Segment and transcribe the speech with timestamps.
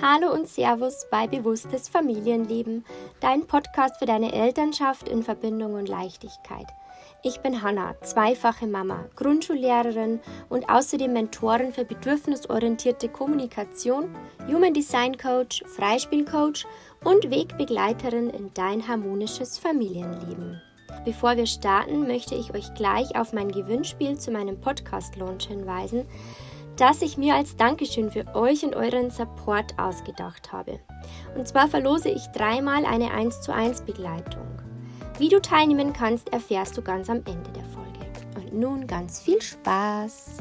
[0.00, 2.84] Hallo und Servus bei Bewusstes Familienleben,
[3.18, 6.68] dein Podcast für deine Elternschaft in Verbindung und Leichtigkeit.
[7.24, 10.20] Ich bin Hanna, zweifache Mama, Grundschullehrerin
[10.50, 14.14] und außerdem Mentorin für bedürfnisorientierte Kommunikation,
[14.46, 16.64] Human Design Coach, Freispielcoach
[17.02, 20.62] und Wegbegleiterin in dein harmonisches Familienleben.
[21.04, 26.06] Bevor wir starten, möchte ich euch gleich auf mein Gewinnspiel zu meinem Podcast-Launch hinweisen,
[26.78, 30.78] das ich mir als Dankeschön für euch und euren Support ausgedacht habe.
[31.36, 34.46] Und zwar verlose ich dreimal eine 1 zu 1 Begleitung.
[35.18, 37.98] Wie du teilnehmen kannst, erfährst du ganz am Ende der Folge.
[38.36, 40.36] Und nun ganz viel Spaß!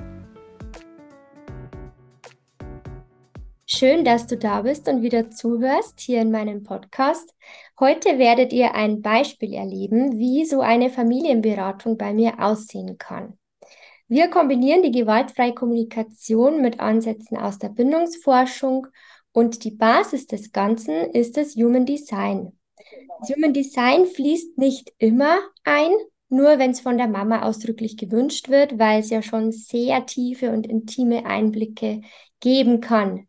[3.65, 7.33] Schön, dass du da bist und wieder zuhörst hier in meinem Podcast.
[7.79, 13.37] Heute werdet ihr ein Beispiel erleben, wie so eine Familienberatung bei mir aussehen kann.
[14.09, 18.87] Wir kombinieren die gewaltfreie Kommunikation mit Ansätzen aus der Bindungsforschung
[19.33, 22.53] und die Basis des Ganzen ist das Human Design.
[23.19, 25.91] Das Human Design fließt nicht immer ein,
[26.29, 30.51] nur wenn es von der Mama ausdrücklich gewünscht wird, weil es ja schon sehr tiefe
[30.51, 32.01] und intime Einblicke
[32.39, 33.27] geben kann.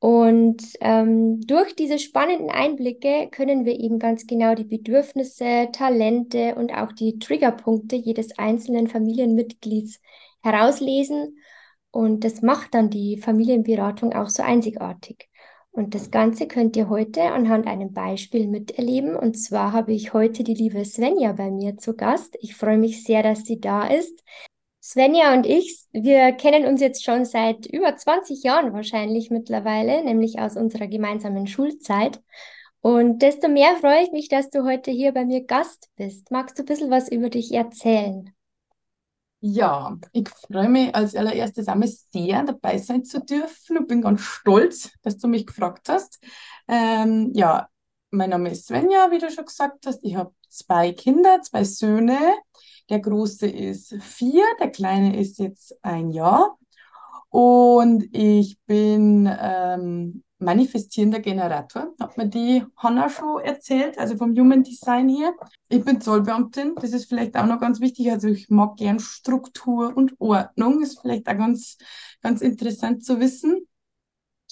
[0.00, 6.72] Und ähm, durch diese spannenden Einblicke können wir eben ganz genau die Bedürfnisse, Talente und
[6.72, 10.00] auch die Triggerpunkte jedes einzelnen Familienmitglieds
[10.42, 11.36] herauslesen.
[11.90, 15.28] Und das macht dann die Familienberatung auch so einzigartig.
[15.70, 19.14] Und das Ganze könnt ihr heute anhand einem Beispiel miterleben.
[19.16, 22.38] Und zwar habe ich heute die liebe Svenja bei mir zu Gast.
[22.40, 24.24] Ich freue mich sehr, dass sie da ist.
[24.82, 30.38] Svenja und ich, wir kennen uns jetzt schon seit über 20 Jahren wahrscheinlich mittlerweile, nämlich
[30.38, 32.22] aus unserer gemeinsamen Schulzeit.
[32.80, 36.30] Und desto mehr freue ich mich, dass du heute hier bei mir Gast bist.
[36.30, 38.34] Magst du ein bisschen was über dich erzählen?
[39.42, 44.20] Ja, ich freue mich als allererstes einmal sehr, dabei sein zu dürfen und bin ganz
[44.20, 46.18] stolz, dass du mich gefragt hast.
[46.68, 47.68] Ähm, ja,
[48.10, 50.00] mein Name ist Svenja, wie du schon gesagt hast.
[50.02, 52.18] Ich habe zwei Kinder, zwei Söhne.
[52.90, 56.58] Der große ist vier, der kleine ist jetzt ein Jahr.
[57.28, 64.64] Und ich bin ähm, manifestierender Generator, hat mir die Hanna schon erzählt, also vom Human
[64.64, 65.34] Design hier.
[65.68, 68.10] Ich bin Zollbeamtin, das ist vielleicht auch noch ganz wichtig.
[68.10, 71.78] Also ich mag gern Struktur und Ordnung, ist vielleicht auch ganz,
[72.22, 73.68] ganz interessant zu wissen.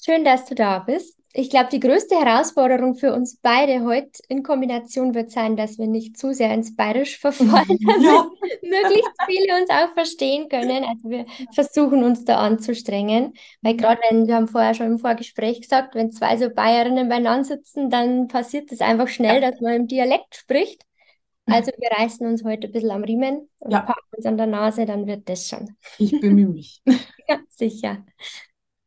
[0.00, 1.17] Schön, dass du da bist.
[1.34, 5.86] Ich glaube, die größte Herausforderung für uns beide heute in Kombination wird sein, dass wir
[5.86, 8.26] nicht zu sehr ins Bayerisch verfallen, ja.
[8.40, 10.84] damit möglichst viele uns auch verstehen können.
[10.84, 15.60] Also wir versuchen uns da anzustrengen, weil gerade wenn, wir haben vorher schon im Vorgespräch
[15.60, 19.86] gesagt, wenn zwei so Bayerinnen beieinander sitzen, dann passiert es einfach schnell, dass man im
[19.86, 20.82] Dialekt spricht.
[21.50, 23.80] Also wir reißen uns heute ein bisschen am Riemen und ja.
[23.80, 25.76] packen uns an der Nase, dann wird das schon.
[25.98, 26.82] Ich bemühe mich.
[27.28, 28.04] ja, sicher.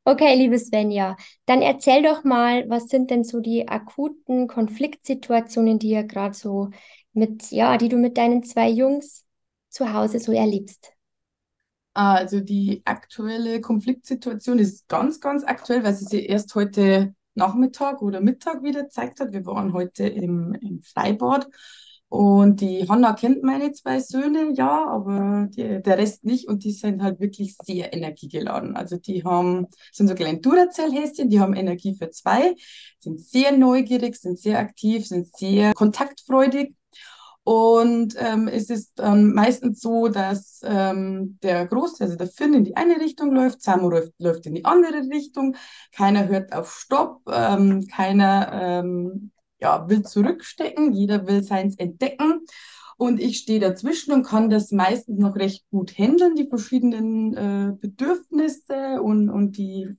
[0.03, 5.89] Okay, liebe Svenja, dann erzähl doch mal, was sind denn so die akuten Konfliktsituationen, die
[5.89, 6.71] ihr gerade so
[7.13, 9.27] mit, ja, die du mit deinen zwei Jungs
[9.69, 10.93] zu Hause so erlebst?
[11.93, 18.21] Also die aktuelle Konfliktsituation ist ganz, ganz aktuell, weil sie sich erst heute Nachmittag oder
[18.21, 19.33] Mittag wieder gezeigt hat.
[19.33, 21.47] Wir waren heute im, im Freibad
[22.11, 26.49] und die Hanna kennt meine zwei Söhne, ja, aber die, der Rest nicht.
[26.49, 28.75] Und die sind halt wirklich sehr energiegeladen.
[28.75, 32.53] Also die haben, sind so kleine Duracell-Häschen, die haben Energie für zwei,
[32.99, 36.75] sind sehr neugierig, sind sehr aktiv, sind sehr kontaktfreudig.
[37.43, 42.65] Und ähm, es ist ähm, meistens so, dass ähm, der Große, also der Finn, in
[42.65, 45.55] die eine Richtung läuft, Samu läuft, läuft in die andere Richtung.
[45.93, 52.45] Keiner hört auf Stopp, ähm, keiner ähm, ja, will zurückstecken, jeder will seins entdecken.
[52.97, 57.73] Und ich stehe dazwischen und kann das meistens noch recht gut handeln, die verschiedenen äh,
[57.79, 59.95] Bedürfnisse und, und die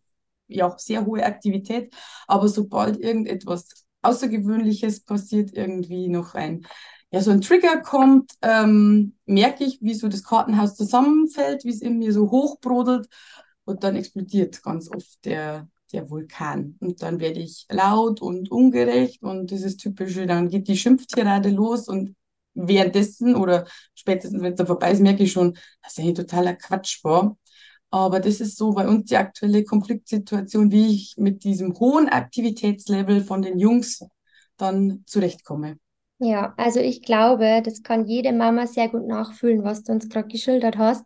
[0.46, 1.92] ja auch sehr hohe Aktivität.
[2.28, 3.68] Aber sobald irgendetwas
[4.02, 6.66] Außergewöhnliches passiert, irgendwie noch ein,
[7.10, 11.82] ja, so ein Trigger kommt, ähm, merke ich, wie so das Kartenhaus zusammenfällt, wie es
[11.82, 13.08] in mir so hochbrodelt
[13.64, 16.76] und dann explodiert ganz oft der, der Vulkan.
[16.80, 21.88] Und dann werde ich laut und ungerecht und dieses typische, dann geht die Schimpftirade los
[21.88, 22.16] und
[22.54, 26.54] währenddessen oder spätestens, wenn es dann vorbei ist, merke ich schon, dass er hier totaler
[26.54, 27.36] Quatsch war.
[27.90, 33.22] Aber das ist so bei uns die aktuelle Konfliktsituation, wie ich mit diesem hohen Aktivitätslevel
[33.22, 34.02] von den Jungs
[34.56, 35.76] dann zurechtkomme.
[36.18, 40.28] Ja, also ich glaube, das kann jede Mama sehr gut nachfühlen, was du uns gerade
[40.28, 41.04] geschildert hast.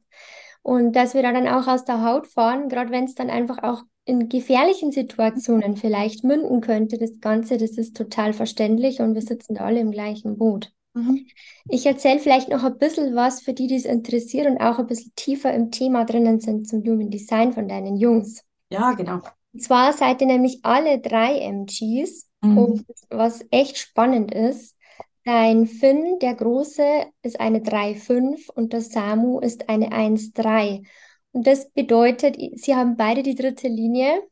[0.63, 3.63] Und dass wir da dann auch aus der Haut fahren, gerade wenn es dann einfach
[3.63, 9.23] auch in gefährlichen Situationen vielleicht münden könnte, das Ganze, das ist total verständlich und wir
[9.23, 10.73] sitzen da alle im gleichen Boot.
[10.95, 11.27] Mhm.
[11.69, 14.87] Ich erzähle vielleicht noch ein bisschen was für die, die es interessiert und auch ein
[14.87, 18.45] bisschen tiefer im Thema drinnen sind zum Human Design von deinen Jungs.
[18.71, 19.21] Ja, genau.
[19.53, 22.29] Und zwar seid ihr nämlich alle drei MGs.
[22.43, 22.59] Mhm.
[22.59, 24.77] Und was echt spannend ist,
[25.25, 30.87] dein Finn, der Große, ist eine 3,5 und der Samu ist eine 1,3.
[31.33, 34.23] Und das bedeutet, sie haben beide die dritte Linie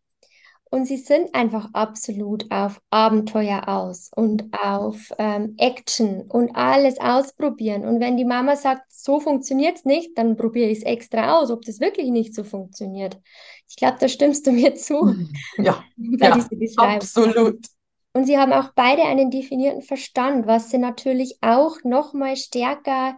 [0.74, 7.84] und sie sind einfach absolut auf Abenteuer aus und auf ähm, Action und alles ausprobieren.
[7.84, 11.52] Und wenn die Mama sagt, so funktioniert es nicht, dann probiere ich es extra aus,
[11.52, 13.20] ob das wirklich nicht so funktioniert.
[13.68, 15.14] Ich glaube, da stimmst du mir zu.
[15.58, 16.96] Ja, bei ja, Beschreibung.
[16.96, 17.66] absolut.
[18.12, 23.16] Und sie haben auch beide einen definierten Verstand, was sie natürlich auch noch mal stärker,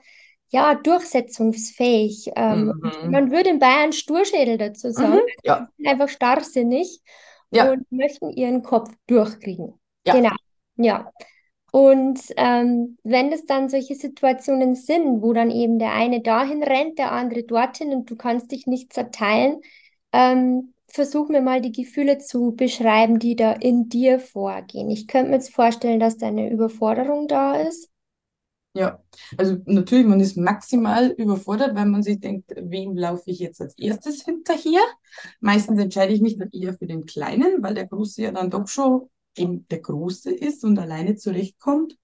[0.51, 2.31] ja, durchsetzungsfähig.
[2.37, 3.11] Ähm, Mhm.
[3.11, 5.21] man würde in Bayern Sturschädel dazu sagen.
[5.21, 5.27] Mhm.
[5.45, 7.01] Ja, Sie sind einfach starrsinnig
[7.51, 9.75] ja, und möchten ihren Kopf durchkriegen.
[10.05, 10.15] ja.
[10.15, 10.33] Genau,
[10.77, 11.11] ja.
[11.73, 16.99] Und ähm, wenn es dann solche Situationen sind, wo dann eben der eine dahin rennt,
[16.99, 19.61] der andere dorthin und du kannst dich nicht zerteilen,
[20.13, 24.89] ähm, versuch mir mal die Gefühle zu beschreiben, die da in dir vorgehen.
[24.91, 27.91] Ich könnte mir jetzt vorstellen, dass da eine Überforderung da ist.
[28.77, 29.03] Ja,
[29.39, 33.77] also natürlich, man ist maximal überfordert, weil man sich denkt, wem laufe ich jetzt als
[33.79, 34.83] erstes hinterher?
[35.41, 38.69] Meistens entscheide ich mich dann eher für den Kleinen, weil der Große ja dann doch
[38.69, 41.97] schon eben der Große ist und alleine zurechtkommt.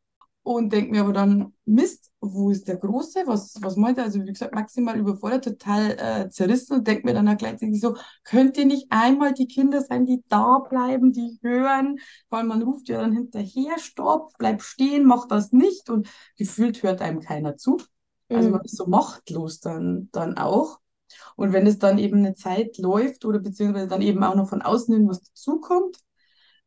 [0.45, 3.23] Und denke mir aber dann, Mist, wo ist der Große?
[3.27, 4.05] Was, was meint er?
[4.05, 5.91] Also wie gesagt, maximal überfordert, total
[6.27, 9.83] äh, zerrissen und denke mir dann auch gleichzeitig so, könnt ihr nicht einmal die Kinder
[9.83, 11.99] sein, die da bleiben, die hören?
[12.29, 15.89] Weil man ruft ja dann hinterher, stopp, bleib stehen, mach das nicht.
[15.91, 17.79] Und gefühlt hört einem keiner zu.
[18.33, 18.53] Also Mhm.
[18.53, 20.81] man ist so machtlos dann, dann auch.
[21.37, 24.63] Und wenn es dann eben eine Zeit läuft oder beziehungsweise dann eben auch noch von
[24.63, 25.99] außen irgendwas dazukommt,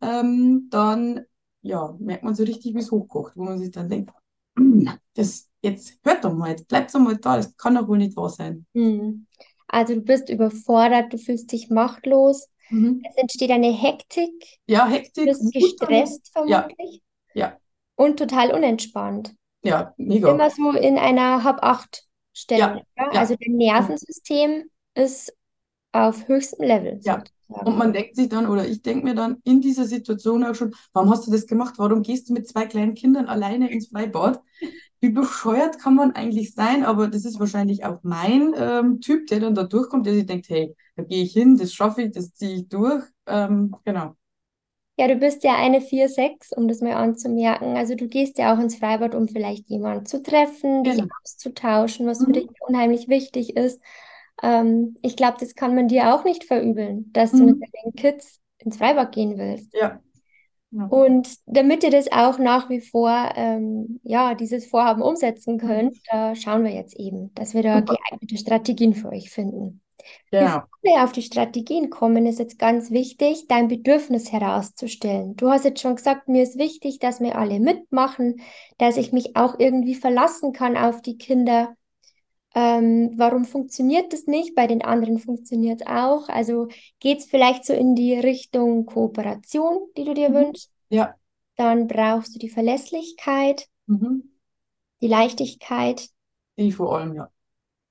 [0.01, 1.21] ähm, dann
[1.65, 4.11] ja, merkt man so richtig, wie es hochkocht, wo man sich dann denkt,
[4.55, 7.97] "Mm, das jetzt hört doch mal, jetzt bleibt doch mal da, das kann doch wohl
[7.97, 8.65] nicht wahr sein.
[8.73, 9.27] Mhm.
[9.67, 12.99] Also du bist überfordert, du fühlst dich machtlos, Mhm.
[13.01, 14.33] es entsteht eine Hektik,
[14.67, 17.01] Ja, du Hektik, bist Wut dann, gestresst ja, vermutlich
[17.33, 17.59] ja,
[17.95, 19.35] und total unentspannt.
[19.63, 20.31] ja, mega.
[20.31, 22.69] Immer so in einer Hab-Acht-Stellung.
[22.71, 23.11] Ja, Ja?
[23.11, 25.33] ja, Also dein Nervensystem ist
[25.95, 27.23] auf höchstem Level ja.
[27.63, 27.77] Und sozusagen.
[27.77, 31.09] man denkt sich dann, oder ich denke mir dann in dieser Situation auch schon, warum
[31.09, 31.75] hast du das gemacht?
[31.77, 34.41] Warum gehst du mit zwei kleinen Kindern alleine ins Freibad?
[35.01, 36.85] Wie bescheuert kann man eigentlich sein?
[36.85, 40.49] Aber das ist wahrscheinlich auch mein ähm, Typ, der dann da durchkommt, der sich denkt,
[40.49, 43.03] hey, da gehe ich hin, das schaffe ich, das ziehe ich durch.
[43.27, 44.15] Ähm, genau.
[44.97, 47.75] Ja, du bist ja eine 4-6, um das mal anzumerken.
[47.75, 51.07] Also du gehst ja auch ins Freibad, um vielleicht jemanden zu treffen, dich Genau.
[51.23, 52.55] auszutauschen, was für dich Mhm.
[52.67, 53.81] unheimlich wichtig ist.
[54.43, 57.61] Ähm, ich glaube, das kann man dir auch nicht verübeln, dass du mit Mhm.
[57.61, 59.73] deinen Kids ins Freibad gehen willst.
[59.73, 59.99] Ja.
[60.71, 60.85] Ja.
[60.87, 65.59] Und damit ihr das auch nach wie vor, ähm, ja, dieses Vorhaben umsetzen Mhm.
[65.59, 69.81] könnt, da schauen wir jetzt eben, dass wir da geeignete Strategien für euch finden.
[70.31, 70.45] Genau.
[70.45, 75.35] Bevor wir auf die Strategien kommen, ist jetzt ganz wichtig, dein Bedürfnis herauszustellen.
[75.35, 78.41] Du hast jetzt schon gesagt, mir ist wichtig, dass wir alle mitmachen,
[78.77, 81.75] dass ich mich auch irgendwie verlassen kann auf die Kinder.
[82.55, 84.55] Ähm, warum funktioniert das nicht?
[84.55, 86.29] Bei den anderen funktioniert es auch.
[86.29, 86.69] Also
[86.99, 90.33] geht es vielleicht so in die Richtung Kooperation, die du dir Mhm.
[90.33, 90.71] wünschst?
[90.89, 91.15] Ja.
[91.57, 94.21] Dann brauchst du die Verlässlichkeit, Mhm.
[95.01, 96.09] die Leichtigkeit
[96.57, 97.31] Die vor allem, ja.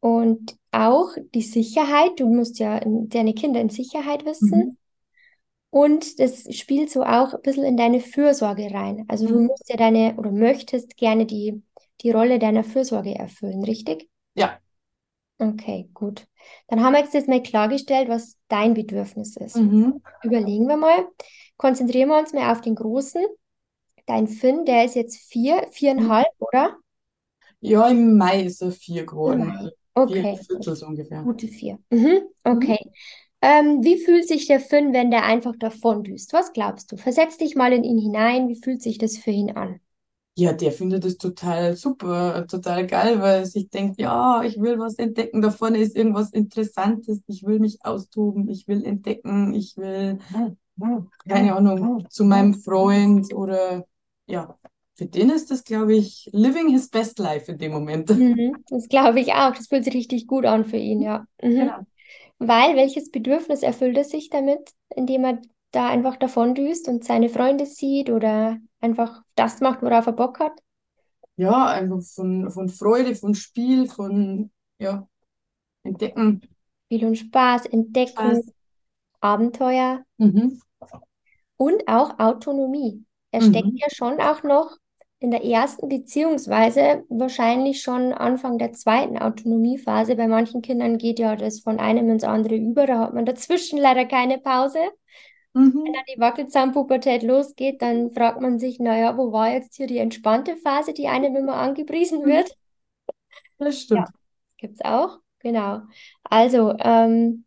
[0.01, 2.21] und auch die Sicherheit.
[2.21, 4.71] Du musst ja in, deine Kinder in Sicherheit wissen.
[4.71, 4.77] Mhm.
[5.71, 9.05] Und das spielt so auch ein bisschen in deine Fürsorge rein.
[9.09, 9.47] Also du Mhm.
[9.49, 11.63] musst ja deine oder möchtest gerne die,
[12.03, 14.09] die Rolle deiner Fürsorge erfüllen, richtig?
[14.35, 14.61] Ja.
[15.39, 16.27] Okay, gut.
[16.69, 19.57] Dann haben wir jetzt das mal klargestellt, was dein Bedürfnis ist.
[19.57, 20.01] Mhm.
[20.23, 21.09] Überlegen wir mal.
[21.57, 23.25] Konzentrieren wir uns mal auf den Großen.
[24.07, 25.73] Dein Finn, der ist jetzt vier, Mhm.
[25.73, 26.77] viereinhalb, oder?
[27.61, 29.51] Ja, im Mai ist er vier geworden.
[29.51, 29.71] Also
[30.07, 31.23] vier Okay, Viertel so ungefähr.
[31.25, 31.79] gute vier.
[31.91, 32.21] Mhm.
[32.45, 32.45] Mhm.
[32.45, 32.79] Okay.
[33.43, 36.33] Ähm, wie fühlt sich der Finn, wenn der einfach davondüst?
[36.33, 36.97] Was glaubst du?
[36.97, 38.49] Versetz dich mal in ihn hinein.
[38.49, 39.81] Wie fühlt sich das für ihn an?
[40.37, 44.79] Ja, der findet es total super, total geil, weil er sich denkt, ja, ich will
[44.81, 49.77] was entdecken, da vorne ist irgendwas Interessantes, ich will mich austoben, ich will entdecken, ich
[49.77, 50.19] will,
[51.29, 53.87] keine Ahnung, zu meinem Freund oder
[54.27, 54.59] ja,
[54.97, 58.11] für den ist das, glaube ich, living his best life in dem Moment.
[58.11, 58.57] Mhm.
[58.69, 59.55] Das glaube ich auch.
[59.55, 61.27] Das fühlt sich richtig gut an für ihn, ja.
[61.43, 61.59] Mhm.
[61.59, 61.79] Genau.
[62.39, 65.39] Weil welches Bedürfnis erfüllt er sich damit, indem er
[65.75, 70.53] da einfach davondüst und seine Freunde sieht oder einfach das macht, worauf er Bock hat?
[71.37, 75.09] Ja, einfach von, von Freude, von Spiel, von, ja,
[75.85, 76.43] Entdecken,
[76.87, 78.53] Spiel und Spaß, Entdecken, Spaß.
[79.21, 80.59] Abenteuer Mhm.
[81.57, 83.05] und auch Autonomie.
[83.31, 83.81] Er steckt Mhm.
[83.81, 84.77] ja schon auch noch
[85.21, 90.17] in der ersten beziehungsweise wahrscheinlich schon Anfang der zweiten Autonomiephase.
[90.17, 92.87] Bei manchen Kindern geht ja das von einem ins andere über.
[92.87, 94.79] Da hat man dazwischen leider keine Pause.
[95.55, 95.85] Mhm.
[95.85, 99.99] Wenn dann die Wackelzahnpubertät losgeht, dann fragt man sich, naja, wo war jetzt hier die
[99.99, 102.27] entspannte Phase, die einem immer angepriesen mhm.
[102.27, 102.57] wird?
[103.59, 104.01] Das stimmt.
[104.01, 104.07] Ja,
[104.59, 105.83] gibt es auch, genau.
[106.25, 107.45] Also, ähm,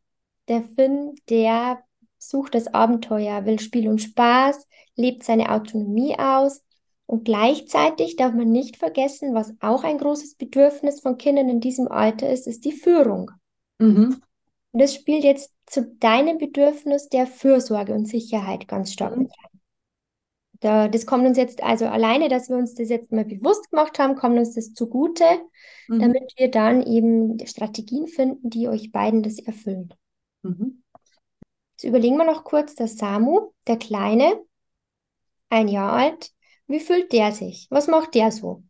[0.48, 1.84] der Finn, der
[2.18, 6.64] sucht das Abenteuer, will Spiel und Spaß, lebt seine Autonomie aus.
[7.06, 11.88] Und gleichzeitig darf man nicht vergessen, was auch ein großes Bedürfnis von Kindern in diesem
[11.88, 13.32] Alter ist, ist die Führung.
[13.80, 14.22] Mhm.
[14.78, 19.24] Und das spielt jetzt zu deinem Bedürfnis der Fürsorge und Sicherheit ganz stark mhm.
[19.24, 19.62] mit rein.
[20.60, 23.98] Da, das kommt uns jetzt, also alleine, dass wir uns das jetzt mal bewusst gemacht
[23.98, 25.24] haben, kommt uns das zugute,
[25.88, 26.00] mhm.
[26.00, 29.96] damit wir dann eben Strategien finden, die euch beiden das erfüllen.
[30.44, 30.84] Mhm.
[31.72, 34.40] Jetzt überlegen wir noch kurz, der Samu, der Kleine,
[35.50, 36.30] ein Jahr alt,
[36.68, 37.66] wie fühlt der sich?
[37.72, 38.62] Was macht der so?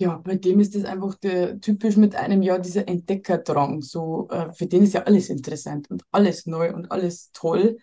[0.00, 3.82] Ja, bei dem ist es einfach der, typisch mit einem Jahr dieser Entdeckerdrang.
[3.82, 7.76] So, äh, für den ist ja alles interessant und alles neu und alles toll.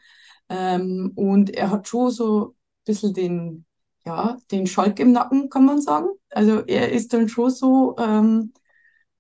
[0.50, 2.56] Ähm, und er hat schon so ein
[2.86, 3.66] bisschen den,
[4.04, 6.08] ja, den Schalk im Nacken, kann man sagen.
[6.32, 8.52] Also er ist dann schon so, ähm,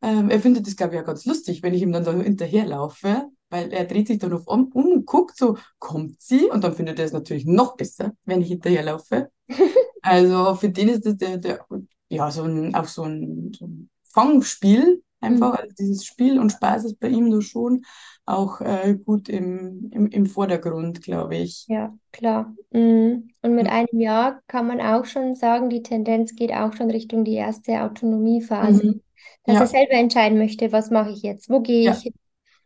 [0.01, 3.29] ähm, er findet das, glaube ich, ja ganz lustig, wenn ich ihm dann da hinterherlaufe,
[3.49, 6.45] weil er dreht sich dann auf um, um guckt so, kommt sie?
[6.49, 9.31] Und dann findet er es natürlich noch besser, wenn ich hinterherlaufe.
[10.01, 11.65] also für den ist das der, der
[12.09, 15.53] ja, so ein, auch so ein, so ein Fangspiel einfach.
[15.53, 15.57] Mhm.
[15.57, 17.83] Also dieses Spiel und Spaß ist bei ihm nur schon
[18.25, 21.65] auch äh, gut im, im, im Vordergrund, glaube ich.
[21.67, 22.53] Ja, klar.
[22.71, 23.29] Mhm.
[23.41, 27.23] Und mit einem Jahr kann man auch schon sagen, die Tendenz geht auch schon Richtung
[27.23, 28.85] die erste Autonomiephase.
[28.85, 29.01] Mhm.
[29.45, 29.61] Dass ja.
[29.61, 31.91] er selber entscheiden möchte, was mache ich jetzt, wo gehe ja.
[31.93, 32.13] ich hin.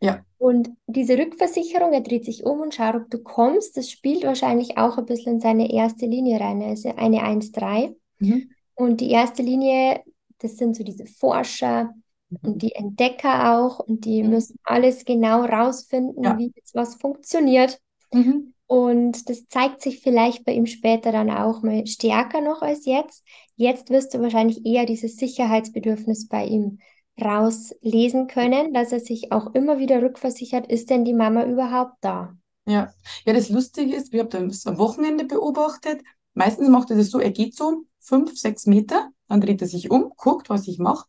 [0.00, 0.24] Ja.
[0.36, 4.76] Und diese Rückversicherung, er dreht sich um und schaut, ob du kommst, das spielt wahrscheinlich
[4.76, 7.94] auch ein bisschen in seine erste Linie rein, also eine 1-3.
[8.18, 8.50] Mhm.
[8.74, 10.02] Und die erste Linie,
[10.38, 11.94] das sind so diese Forscher
[12.30, 12.38] mhm.
[12.42, 14.30] und die Entdecker auch und die mhm.
[14.30, 16.38] müssen alles genau rausfinden, ja.
[16.38, 17.80] wie jetzt was funktioniert.
[18.12, 18.54] Mhm.
[18.66, 23.22] Und das zeigt sich vielleicht bei ihm später dann auch mal stärker noch als jetzt.
[23.54, 26.78] Jetzt wirst du wahrscheinlich eher dieses Sicherheitsbedürfnis bei ihm
[27.20, 32.34] rauslesen können, dass er sich auch immer wieder rückversichert, ist denn die Mama überhaupt da?
[32.66, 32.92] Ja,
[33.26, 36.00] ja, das Lustige ist, wir haben das am Wochenende beobachtet.
[36.34, 39.90] Meistens macht er das so, er geht so fünf, sechs Meter, dann dreht er sich
[39.90, 41.06] um, guckt, was ich mache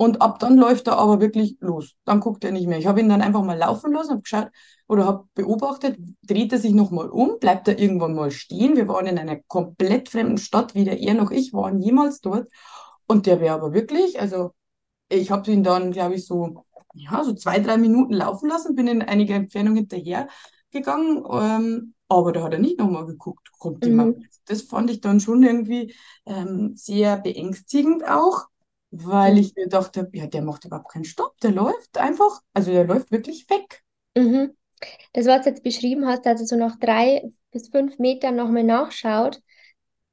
[0.00, 1.94] und ab dann läuft er aber wirklich los.
[2.06, 2.78] Dann guckt er nicht mehr.
[2.78, 4.48] Ich habe ihn dann einfach mal laufen lassen, habe geschaut
[4.88, 8.76] oder habe beobachtet, dreht er sich nochmal um, bleibt er irgendwann mal stehen.
[8.76, 12.48] Wir waren in einer komplett fremden Stadt, weder er noch ich waren jemals dort.
[13.06, 14.52] Und der wäre aber wirklich, also
[15.10, 18.86] ich habe ihn dann, glaube ich, so, ja, so zwei, drei Minuten laufen lassen, bin
[18.86, 20.28] in einiger Entfernung hinterher
[20.70, 21.24] gegangen.
[21.30, 24.18] Ähm, aber da hat er nicht nochmal geguckt, kommt jemand.
[24.18, 24.26] Mhm.
[24.46, 25.94] Das fand ich dann schon irgendwie
[26.26, 28.48] ähm, sehr beängstigend auch,
[28.90, 29.38] weil mhm.
[29.38, 33.12] ich mir dachte, ja, der macht überhaupt keinen Stopp, der läuft einfach, also der läuft
[33.12, 33.82] wirklich weg.
[34.16, 34.56] Mhm.
[35.12, 39.40] Das, was du jetzt beschrieben hast, also so nach drei bis fünf Metern nochmal nachschaut,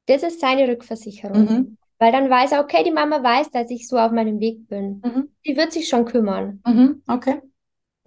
[0.05, 1.45] das ist seine Rückversicherung.
[1.45, 1.77] Mhm.
[1.99, 5.01] Weil dann weiß er, okay, die Mama weiß, dass ich so auf meinem Weg bin.
[5.03, 5.29] Mhm.
[5.45, 6.61] Die wird sich schon kümmern.
[6.65, 7.01] Mhm.
[7.07, 7.41] Okay.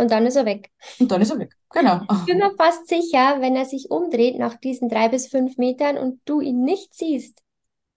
[0.00, 0.71] Und dann ist er weg.
[0.99, 1.54] Und dann ist er weg.
[1.75, 2.00] Genau.
[2.11, 5.99] Ich bin mir fast sicher, wenn er sich umdreht nach diesen drei bis fünf Metern
[5.99, 7.42] und du ihn nicht siehst,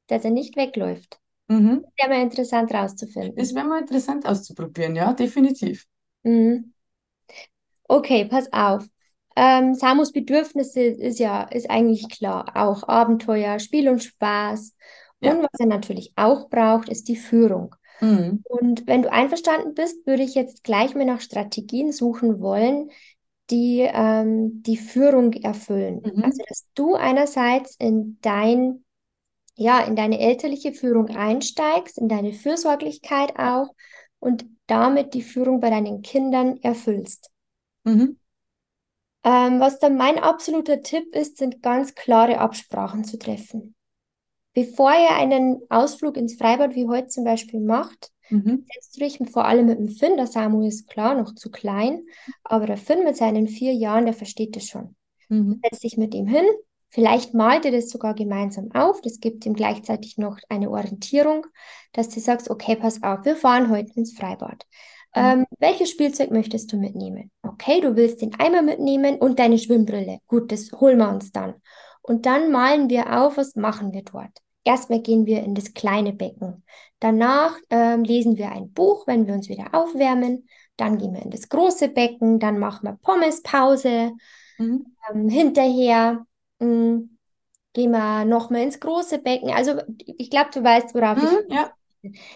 [0.07, 1.17] dass er nicht wegläuft.
[1.47, 1.83] Mhm.
[1.83, 3.35] Das wäre mal interessant rauszufinden.
[3.37, 5.85] Das wäre mal interessant auszuprobieren, ja, definitiv.
[6.23, 6.73] Mhm.
[7.87, 8.85] Okay, pass auf.
[9.35, 12.51] Ähm, Samus Bedürfnisse ist ja ist eigentlich klar.
[12.55, 14.75] Auch Abenteuer, Spiel und Spaß.
[15.21, 15.31] Ja.
[15.31, 17.75] Und was er natürlich auch braucht, ist die Führung.
[17.99, 18.43] Mhm.
[18.43, 22.89] Und wenn du einverstanden bist, würde ich jetzt gleich mal nach Strategien suchen wollen,
[23.49, 26.01] die ähm, die Führung erfüllen.
[26.03, 26.23] Mhm.
[26.23, 28.83] Also, dass du einerseits in dein,
[29.55, 33.73] ja, in deine elterliche Führung einsteigst, in deine Fürsorglichkeit auch
[34.19, 37.29] und damit die Führung bei deinen Kindern erfüllst.
[37.83, 38.17] Mhm.
[39.25, 43.75] Ähm, was dann mein absoluter Tipp ist, sind ganz klare Absprachen zu treffen.
[44.53, 48.65] Bevor ihr einen Ausflug ins Freibad wie heute zum Beispiel macht, mhm.
[48.71, 52.03] setzt du dich vor allem mit dem Finn, der Samu ist klar noch zu klein,
[52.43, 54.95] aber der Finn mit seinen vier Jahren, der versteht das schon.
[55.29, 55.59] Mhm.
[55.63, 56.45] Setz dich mit ihm hin,
[56.89, 61.47] vielleicht malt ihr das sogar gemeinsam auf, das gibt ihm gleichzeitig noch eine Orientierung,
[61.91, 64.65] dass du sagst, okay, pass auf, wir fahren heute ins Freibad.
[65.15, 65.21] Mhm.
[65.21, 67.31] Ähm, welches Spielzeug möchtest du mitnehmen?
[67.41, 70.19] Okay, du willst den Eimer mitnehmen und deine Schwimmbrille.
[70.27, 71.55] Gut, das holen wir uns dann.
[72.03, 74.31] Und dann malen wir auf, was machen wir dort.
[74.65, 76.63] Erstmal gehen wir in das kleine Becken.
[76.99, 80.47] Danach ähm, lesen wir ein Buch, wenn wir uns wieder aufwärmen.
[80.77, 82.39] Dann gehen wir in das große Becken.
[82.39, 84.11] Dann machen wir Pommespause.
[84.57, 84.85] Mhm.
[85.11, 86.25] Ähm, hinterher
[86.59, 87.17] mh, hm,
[87.73, 89.49] gehen wir nochmal ins große Becken.
[89.49, 91.55] Also ich glaube, du weißt, worauf mhm, ich...
[91.55, 91.71] Ja.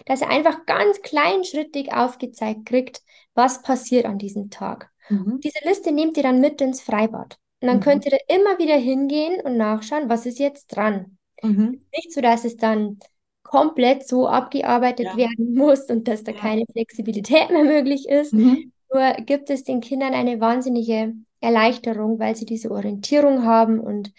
[0.06, 3.02] Dass er einfach ganz kleinschrittig aufgezeigt kriegt,
[3.34, 4.90] was passiert an diesem Tag.
[5.10, 5.40] Mhm.
[5.44, 7.38] Diese Liste nehmt ihr dann mit ins Freibad.
[7.60, 7.82] Und dann Mhm.
[7.82, 11.18] könnt ihr da immer wieder hingehen und nachschauen, was ist jetzt dran.
[11.42, 11.80] Mhm.
[11.94, 12.98] Nicht so, dass es dann
[13.42, 15.16] komplett so abgearbeitet Ja.
[15.16, 16.38] werden muss und dass da Ja.
[16.38, 18.32] keine Flexibilität mehr möglich ist.
[18.32, 18.72] Mhm.
[18.92, 24.12] Nur gibt es den Kindern eine wahnsinnige Erleichterung, weil sie diese Orientierung haben und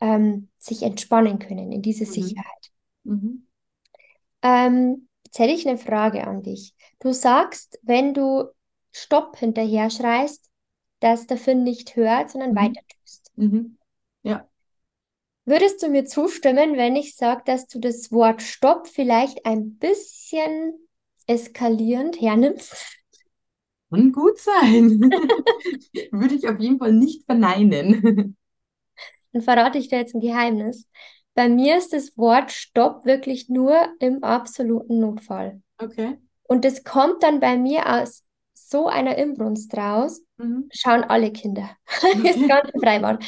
[0.00, 2.10] ähm, sich entspannen können in diese Mhm.
[2.10, 2.70] Sicherheit.
[3.04, 3.46] Mhm.
[4.42, 6.74] Ähm, jetzt hätte ich eine Frage an dich.
[7.00, 8.44] Du sagst, wenn du
[8.92, 10.45] Stopp hinterher schreist,
[11.02, 12.56] der Finn nicht hört, sondern Mhm.
[12.56, 13.32] weiter tust.
[13.36, 13.78] Mhm.
[14.22, 14.48] Ja.
[15.44, 20.74] Würdest du mir zustimmen, wenn ich sage, dass du das Wort Stopp vielleicht ein bisschen
[21.26, 22.74] eskalierend hernimmst?
[23.90, 25.00] Kann gut sein.
[26.12, 28.36] Würde ich auf jeden Fall nicht verneinen.
[29.32, 30.88] Dann verrate ich dir jetzt ein Geheimnis.
[31.34, 35.60] Bei mir ist das Wort Stopp wirklich nur im absoluten Notfall.
[35.78, 36.18] Okay.
[36.44, 38.25] Und das kommt dann bei mir aus
[38.68, 40.68] so einer Inbrunst raus, Mhm.
[40.72, 41.70] schauen alle Kinder.
[42.24, 43.24] Das ganze Freibad.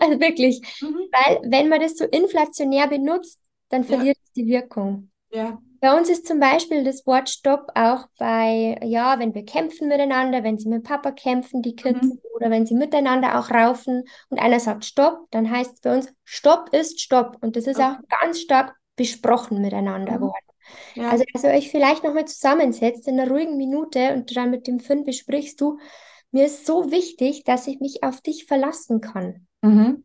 [0.00, 1.08] Also wirklich, Mhm.
[1.12, 3.88] weil wenn man das so inflationär benutzt, dann Ja.
[3.88, 5.10] verliert es die Wirkung.
[5.30, 5.58] Ja.
[5.80, 10.44] Bei uns ist zum Beispiel das Wort Stopp auch bei, ja, wenn wir kämpfen miteinander,
[10.44, 12.20] wenn sie mit Papa kämpfen, die Kids, Mhm.
[12.34, 16.12] oder wenn sie miteinander auch raufen und einer sagt Stopp, dann heißt es bei uns,
[16.24, 17.38] Stopp ist Stopp.
[17.40, 17.86] Und das ist Okay.
[17.86, 20.20] auch ganz stark besprochen miteinander Mhm.
[20.20, 20.51] worden.
[20.94, 21.10] Ja.
[21.10, 24.80] Also, als ihr euch vielleicht nochmal zusammensetzt in einer ruhigen Minute und dann mit dem
[24.80, 25.78] Finn besprichst du,
[26.30, 29.46] mir ist so wichtig, dass ich mich auf dich verlassen kann.
[29.62, 30.04] Mhm.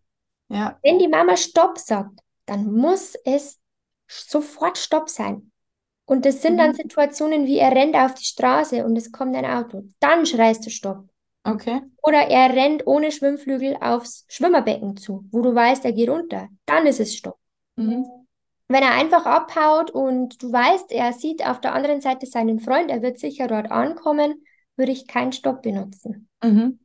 [0.50, 0.80] Ja.
[0.84, 3.60] Wenn die Mama Stopp sagt, dann muss es
[4.08, 5.52] sofort Stopp sein.
[6.06, 6.76] Und das sind dann Mhm.
[6.76, 9.84] Situationen wie er rennt auf die Straße und es kommt ein Auto.
[10.00, 11.06] Dann schreist du Stopp.
[11.44, 11.82] Okay.
[12.02, 16.50] Oder er rennt ohne Schwimmflügel aufs Schwimmerbecken zu, wo du weißt, er geht unter.
[16.66, 17.38] Dann ist es Stopp.
[17.76, 18.27] Mhm.
[18.70, 22.92] Wenn er einfach abhaut und du weißt, er sieht auf der anderen Seite seinen Freund,
[22.92, 24.44] er wird sicher dort ankommen,
[24.76, 26.28] würde ich keinen Stopp benutzen.
[26.44, 26.80] Mhm.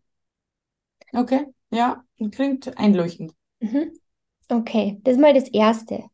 [1.13, 1.47] Okay.
[1.71, 3.33] Ja, klingt einleuchtend.
[3.61, 3.93] Mhm.
[4.49, 6.05] Okay, das ist mal das Erste.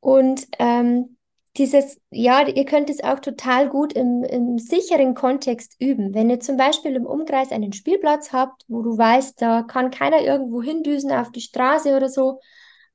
[0.00, 1.16] Und ähm,
[1.56, 6.14] dieses, ja, ihr könnt es auch total gut im, im sicheren Kontext üben.
[6.14, 10.20] Wenn ihr zum Beispiel im Umkreis einen Spielplatz habt, wo du weißt, da kann keiner
[10.20, 12.38] irgendwo hindüsen auf die Straße oder so,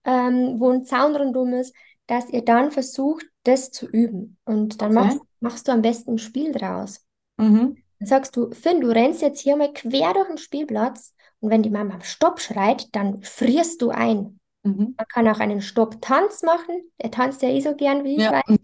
[0.06, 1.76] ähm, wo ein Zaun rundum ist,
[2.08, 4.38] dass ihr dann versucht, das zu üben.
[4.46, 5.06] Und dann Okay.
[5.06, 7.06] machst, machst du am besten ein Spiel draus.
[7.38, 7.78] Mhm.
[8.00, 11.64] Dann sagst du, Finn, du rennst jetzt hier mal quer durch den Spielplatz und wenn
[11.64, 14.40] die Mama Stopp schreit, dann frierst du ein.
[14.64, 14.96] Mhm.
[14.98, 16.92] Man kann auch einen Stopp-Tanz machen.
[16.98, 18.32] Er tanzt ja eh so gern, wie ich Ja.
[18.32, 18.58] weiß.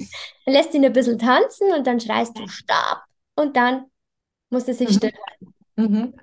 [0.45, 3.04] Er lässt ihn ein bisschen tanzen und dann schreist du Stopp
[3.36, 3.86] und dann
[4.49, 4.93] muss er sich Mhm.
[4.93, 5.12] still.
[5.78, 6.13] Mhm.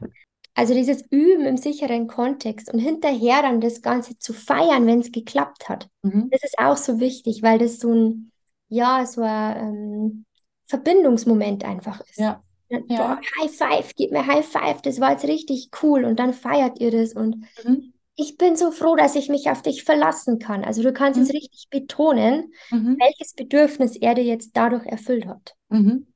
[0.57, 5.13] Also dieses Üben im sicheren Kontext und hinterher dann das Ganze zu feiern, wenn es
[5.13, 5.89] geklappt hat.
[6.03, 6.31] Mhm.
[6.31, 8.33] Das ist auch so wichtig, weil das so ein,
[8.69, 10.25] ja, so ein ähm,
[10.65, 12.19] Verbindungsmoment einfach ist.
[12.19, 12.43] Ja.
[12.69, 12.81] Ja.
[12.89, 16.81] Boah, High Five, gib mir High Five, das war jetzt richtig cool und dann feiert
[16.81, 17.93] ihr das und Mhm.
[18.17, 20.65] ich bin so froh, dass ich mich auf dich verlassen kann.
[20.65, 21.35] Also du kannst es Mhm.
[21.37, 22.97] richtig betonen, Mhm.
[22.99, 25.55] welches Bedürfnis er dir jetzt dadurch erfüllt hat.
[25.69, 26.07] Mhm.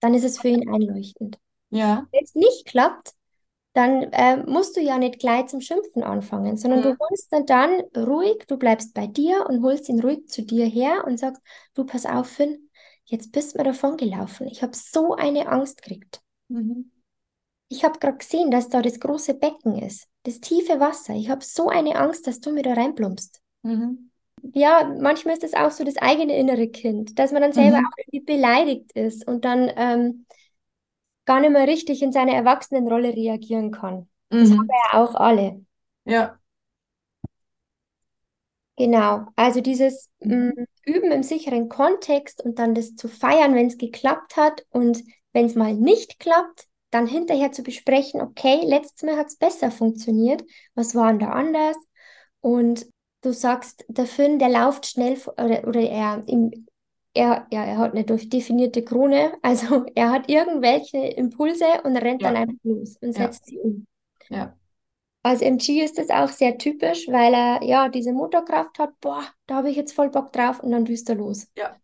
[0.00, 1.38] Dann ist es für ihn einleuchtend.
[1.70, 2.06] Ja.
[2.12, 3.12] Wenn es nicht klappt,
[3.76, 6.98] dann äh, musst du ja nicht gleich zum Schimpfen anfangen, sondern du Mhm.
[6.98, 11.04] holst dann, dann ruhig, du bleibst bei dir und holst ihn ruhig zu dir her
[11.06, 11.42] und sagst,
[11.74, 12.70] du pass auf, Finn,
[13.04, 14.48] jetzt bist du mir davon gelaufen.
[14.48, 16.22] Ich habe so eine Angst gekriegt.
[16.48, 16.90] Mhm.
[17.68, 21.14] Ich habe gerade gesehen, dass da das große Becken ist, das tiefe Wasser.
[21.14, 23.40] Ich habe so eine Angst, dass du mir da reinplumpst.
[23.64, 24.08] Mhm.
[24.54, 27.92] Ja, manchmal ist es auch so das eigene innere Kind, dass man dann selber Mhm.
[27.92, 30.26] auch irgendwie beleidigt ist und dann ähm,
[31.26, 34.08] gar nicht mehr richtig in seine Erwachsenenrolle reagieren kann.
[34.38, 34.68] Das haben Mhm.
[34.68, 35.64] wir ja auch alle.
[36.04, 36.40] Ja.
[38.76, 40.52] Genau, also dieses Mhm.
[40.56, 45.02] mm, Üben im sicheren Kontext und dann das zu feiern, wenn es geklappt hat und
[45.32, 49.70] wenn es mal nicht klappt, dann hinterher zu besprechen, okay, letztes Mal hat es besser
[49.70, 51.76] funktioniert, was war denn da anders?
[52.40, 52.86] Und
[53.22, 56.66] du sagst, der Finn, der läuft schnell oder, oder er, im,
[57.16, 62.34] er, ja, er hat eine durchdefinierte Krone, also er hat irgendwelche Impulse und rennt dann
[62.34, 62.40] Ja.
[62.42, 63.32] einfach los und Ja.
[63.32, 63.86] setzt sie um.
[64.28, 64.56] Ja.
[65.22, 68.90] Als MG ist das auch sehr typisch, weil er ja diese Motorkraft hat.
[69.00, 71.48] Boah, da habe ich jetzt voll Bock drauf und dann düst er los.
[71.56, 71.76] Ja.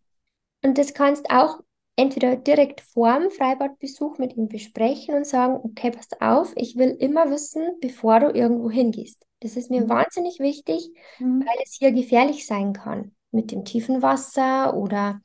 [0.65, 1.61] Und das kannst auch
[1.97, 6.91] entweder direkt vor dem Freibadbesuch mit ihm besprechen und sagen, okay, pass auf, ich will
[6.91, 9.27] immer wissen, bevor du irgendwo hingehst.
[9.41, 9.89] Das ist mir Mhm.
[9.89, 11.41] wahnsinnig wichtig, Mhm.
[11.45, 13.15] weil es hier gefährlich sein kann.
[13.33, 15.21] Mit dem tiefen Wasser oder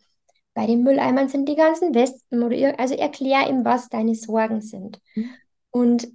[0.54, 4.62] bei den Mülleimern sind die ganzen Wespen oder ir also erklär ihm, was deine Sorgen
[4.62, 5.02] sind.
[5.16, 5.38] Mhm.
[5.72, 6.08] Und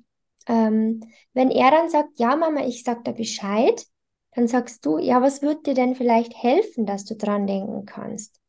[0.47, 1.01] ähm,
[1.35, 3.87] wenn er dann sagt, ja, Mama, ich sag da Bescheid,
[4.35, 8.41] dann sagst du, ja, was wird dir denn vielleicht helfen, dass du dran denken kannst?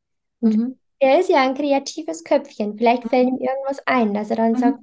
[0.41, 0.73] Und Mhm.
[0.99, 2.77] er ist ja ein kreatives Köpfchen.
[2.77, 4.57] Vielleicht fällt ihm irgendwas ein, dass er dann Mhm.
[4.57, 4.79] sagt,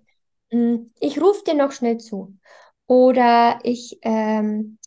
[0.52, 2.36] "Mm, ich rufe dir noch schnell zu.
[2.86, 4.78] Oder ich, ähm,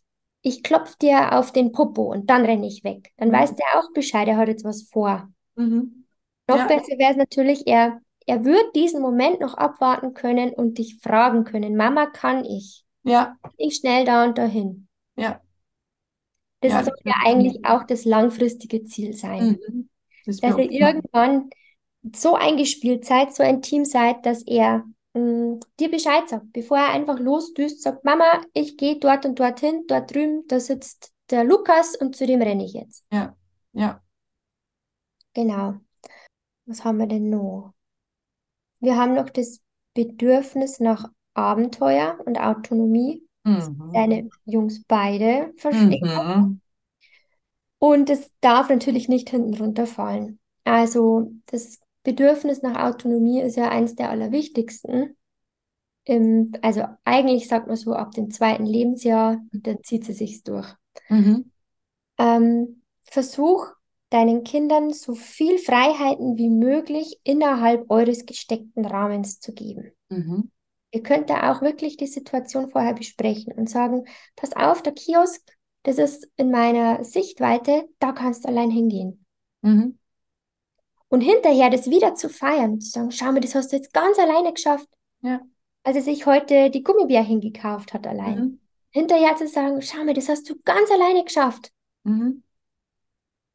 [0.46, 3.12] ich klopfe dir auf den Popo und dann renne ich weg.
[3.16, 3.32] Dann Mhm.
[3.32, 5.28] weiß der auch Bescheid, er hat jetzt was vor.
[5.56, 6.04] Mhm.
[6.46, 6.66] Noch Ja.
[6.66, 11.44] besser wäre es natürlich, er, er wird diesen Moment noch abwarten können und dich fragen
[11.44, 12.84] können, Mama, kann ich?
[13.04, 13.36] Ja.
[13.56, 14.86] Ich schnell da und dahin.
[15.16, 15.40] Ja.
[16.60, 19.58] Das Ja, soll ja eigentlich schon- auch das langfristige Ziel sein.
[19.66, 19.88] Mhm.
[20.26, 21.48] Das Dass ihr irgendwann
[22.14, 26.92] so eingespielt seid, so ein Team seid, dass er mh, dir Bescheid sagt, bevor er
[26.92, 31.96] einfach losdüst, sagt, Mama, ich gehe dort und dorthin, dort drüben, da sitzt der Lukas
[31.96, 33.04] und zu dem renne ich jetzt.
[33.12, 33.34] Ja.
[33.72, 34.02] Ja.
[35.34, 35.80] Genau.
[36.66, 37.74] Was haben wir denn noch?
[38.80, 39.60] Wir haben noch das
[39.94, 43.26] Bedürfnis nach Abenteuer und Autonomie.
[43.44, 43.90] Mhm.
[43.92, 46.00] Deine Jungs beide verstehen.
[46.02, 46.60] Mhm.
[47.78, 50.38] Und es darf natürlich nicht hinten runterfallen.
[50.64, 55.16] Also das Bedürfnis nach Autonomie ist ja eins der allerwichtigsten.
[56.04, 60.68] Im, also eigentlich sagt man so ab dem zweiten Lebensjahr, dann zieht sie sich durch.
[61.08, 61.50] Mhm.
[62.18, 63.68] Ähm, versuch
[64.10, 69.90] deinen Kindern so viel Freiheiten wie möglich innerhalb eures gesteckten Rahmens zu geben.
[70.10, 70.50] Mhm.
[70.92, 74.04] Ihr könnt da auch wirklich die Situation vorher besprechen und sagen,
[74.36, 75.42] pass auf, der Kiosk,
[75.82, 79.24] das ist in meiner Sichtweite, da kannst du allein hingehen.
[79.62, 79.98] Mhm.
[81.14, 84.18] Und hinterher das wieder zu feiern, zu sagen, schau mal, das hast du jetzt ganz
[84.18, 84.88] alleine geschafft.
[85.20, 85.42] Ja.
[85.84, 88.36] Als er sich heute die Gummibärchen gekauft hat allein.
[88.36, 88.60] Mhm.
[88.90, 91.70] Hinterher zu sagen, schau mal, das hast du ganz alleine geschafft.
[92.02, 92.42] Mhm.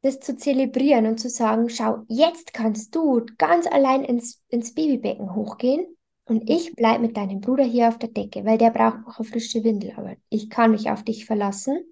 [0.00, 5.34] Das zu zelebrieren und zu sagen, schau, jetzt kannst du ganz allein ins, ins Babybecken
[5.34, 5.86] hochgehen
[6.24, 9.28] und ich bleib mit deinem Bruder hier auf der Decke, weil der braucht noch eine
[9.28, 9.92] frische Windel.
[9.98, 11.84] Aber ich kann mich auf dich verlassen.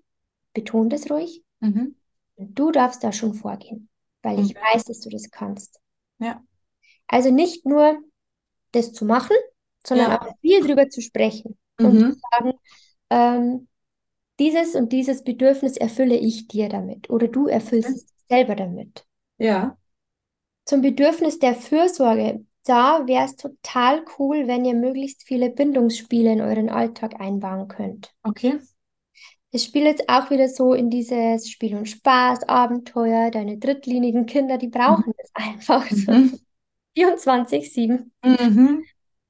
[0.54, 1.44] Beton das ruhig.
[1.60, 1.94] Mhm.
[2.36, 3.90] Und du darfst da schon vorgehen,
[4.22, 4.60] weil ich Okay.
[4.74, 5.80] weiß, dass du das kannst.
[6.18, 6.42] Ja.
[7.06, 7.98] Also nicht nur
[8.72, 9.36] das zu machen,
[9.86, 10.20] sondern Ja.
[10.22, 12.20] auch viel drüber zu sprechen und zu Mhm.
[12.32, 12.52] sagen,
[13.10, 13.68] ähm,
[14.38, 17.94] dieses und dieses Bedürfnis erfülle ich dir damit oder du erfüllst Mhm.
[17.96, 19.06] es selber damit.
[19.38, 19.76] Ja.
[20.66, 26.40] Zum Bedürfnis der Fürsorge, da wäre es total cool, wenn ihr möglichst viele Bindungsspiele in
[26.40, 28.14] euren Alltag einbauen könnt.
[28.24, 28.58] Okay.
[29.50, 34.58] Es spielt jetzt auch wieder so in dieses Spiel und Spaß, Abenteuer, deine drittlinigen Kinder,
[34.58, 36.38] die brauchen das einfach so Mhm.
[36.94, 38.12] 24/7.
[38.24, 38.84] Mhm.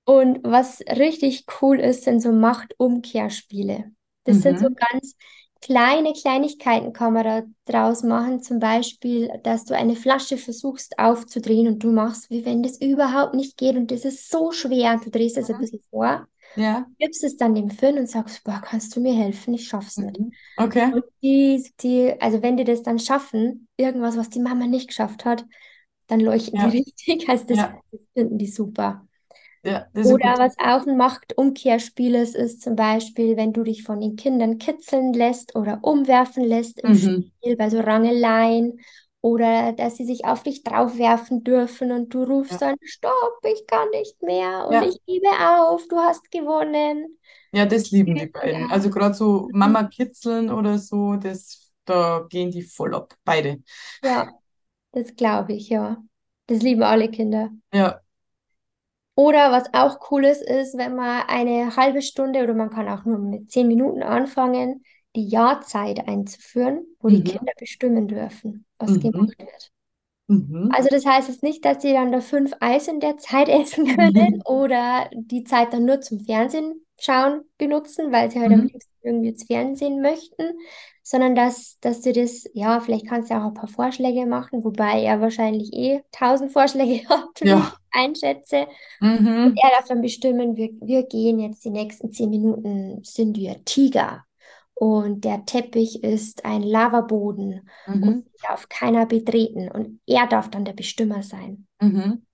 [0.04, 3.92] Und was richtig cool ist, sind so Machtumkehrspiele.
[4.24, 4.74] Das sind so Mhm.
[4.74, 5.14] ganz
[5.60, 8.42] kleine Kleinigkeiten, kann man da draus machen.
[8.42, 13.34] Zum Beispiel, dass du eine Flasche versuchst aufzudrehen und du machst, wie wenn das überhaupt
[13.34, 15.60] nicht geht und das ist so schwer und du drehst es ein Mhm.
[15.60, 16.26] bisschen vor,
[16.58, 16.88] Ja.
[16.98, 19.54] gibst es dann dem Finn und sagst, boah, kannst du mir helfen?
[19.54, 20.20] Ich schaff's nicht.
[20.20, 20.32] Mhm.
[20.56, 20.92] Okay.
[20.92, 25.24] Und die, die, also wenn die das dann schaffen, irgendwas, was die Mama nicht geschafft
[25.24, 25.46] hat,
[26.08, 26.68] dann leuchten Ja.
[26.70, 27.28] die richtig.
[27.28, 27.82] Also das, Ja.
[28.14, 29.06] finden die super.
[29.62, 34.16] Ja, Oder was auch ein Machtumkehrspiel ist, ist zum Beispiel, wenn du dich von den
[34.16, 37.30] Kindern kitzeln lässt oder umwerfen lässt im Mhm.
[37.40, 38.80] Spiel, bei so Rangeleien.
[39.32, 42.62] Oder dass sie sich auf dich draufwerfen dürfen und du rufst Ja.
[42.62, 44.84] dann, Stopp, ich kann nicht mehr und Ja.
[44.84, 47.18] ich gebe auf, du hast gewonnen.
[47.52, 48.70] Ja, das lieben die Und beiden.
[48.70, 49.52] auch, Also gerade so mhm.
[49.52, 53.14] Mama kitzeln oder so, das, da gehen die voll ab.
[53.24, 53.62] Beide.
[54.02, 54.32] ja,
[54.92, 56.02] das glaube ich, ja.
[56.46, 57.50] Das lieben alle Kinder.
[57.72, 58.02] Ja.
[59.14, 63.04] Oder was auch cool ist, ist, wenn man eine halbe Stunde oder man kann auch
[63.04, 64.84] nur mit zehn Minuten anfangen,
[65.16, 67.24] die Ja-Zeit einzuführen, wo die Mhm.
[67.24, 69.00] Kinder bestimmen dürfen, was Mhm.
[69.00, 69.72] gemacht wird.
[70.28, 70.70] Mhm.
[70.70, 73.86] Also das heißt jetzt nicht, dass sie dann da fünf Eis in der Zeit essen
[73.86, 78.68] können oder die Zeit dann nur zum Fernsehen schauen benutzen, weil sie halt am Mhm.
[78.72, 80.58] liebsten irgendwie jetzt Fernsehen möchten,
[81.02, 85.02] sondern dass, dass du das, ja, vielleicht kannst du auch ein paar Vorschläge machen, wobei
[85.02, 87.78] er wahrscheinlich eh tausend Vorschläge hat, wie ich Ja.
[87.92, 88.66] einschätze.
[89.00, 89.56] Mhm.
[89.56, 93.64] Und er darf dann bestimmen, wir, wir gehen jetzt die nächsten zehn Minuten, sind wir
[93.64, 94.24] Tiger.
[94.80, 98.24] Und der Teppich ist ein Lavaboden und Mhm.
[98.46, 99.68] darf keiner betreten.
[99.70, 101.66] Und er darf dann der Bestimmer sein.
[101.80, 102.24] Mhm.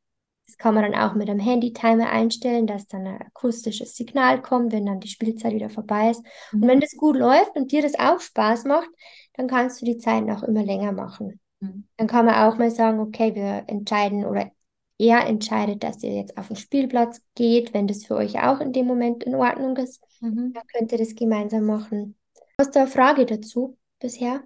[0.47, 4.73] Das kann man dann auch mit einem Handy-Timer einstellen, dass dann ein akustisches Signal kommt,
[4.73, 6.23] wenn dann die Spielzeit wieder vorbei ist.
[6.53, 6.69] Und Mhm.
[6.69, 8.89] wenn das gut läuft und dir das auch Spaß macht,
[9.35, 11.41] dann kannst du die Zeiten auch immer länger machen.
[11.61, 11.89] Mhm.
[11.97, 14.51] Dann kann man auch mal sagen, okay, wir entscheiden oder
[14.99, 18.73] er entscheidet, dass ihr jetzt auf den Spielplatz geht, wenn das für euch auch in
[18.75, 20.03] dem Moment in Ordnung ist.
[20.21, 20.53] Mhm.
[20.53, 22.17] Dann könnt ihr das gemeinsam machen.
[22.61, 24.43] Hast du eine Frage dazu bisher?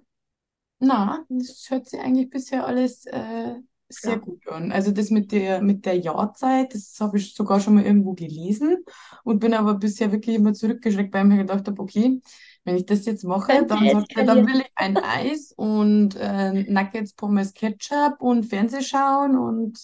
[0.81, 3.55] Na, das hört sich eigentlich bisher alles äh,
[3.89, 4.21] sehr Ja.
[4.21, 4.71] gut an.
[4.71, 8.85] Also das mit der mit der Jahrzeit, das habe ich sogar schon mal irgendwo gelesen
[9.25, 12.21] und bin aber bisher wirklich immer zurückgeschreckt, weil ich mir gedacht habe, okay,
[12.65, 16.53] wenn ich das jetzt mache, dann sagt er, dann will ich ein Eis und äh,
[16.53, 19.81] Nuggets, Pommes, Ketchup und Fernseh schauen und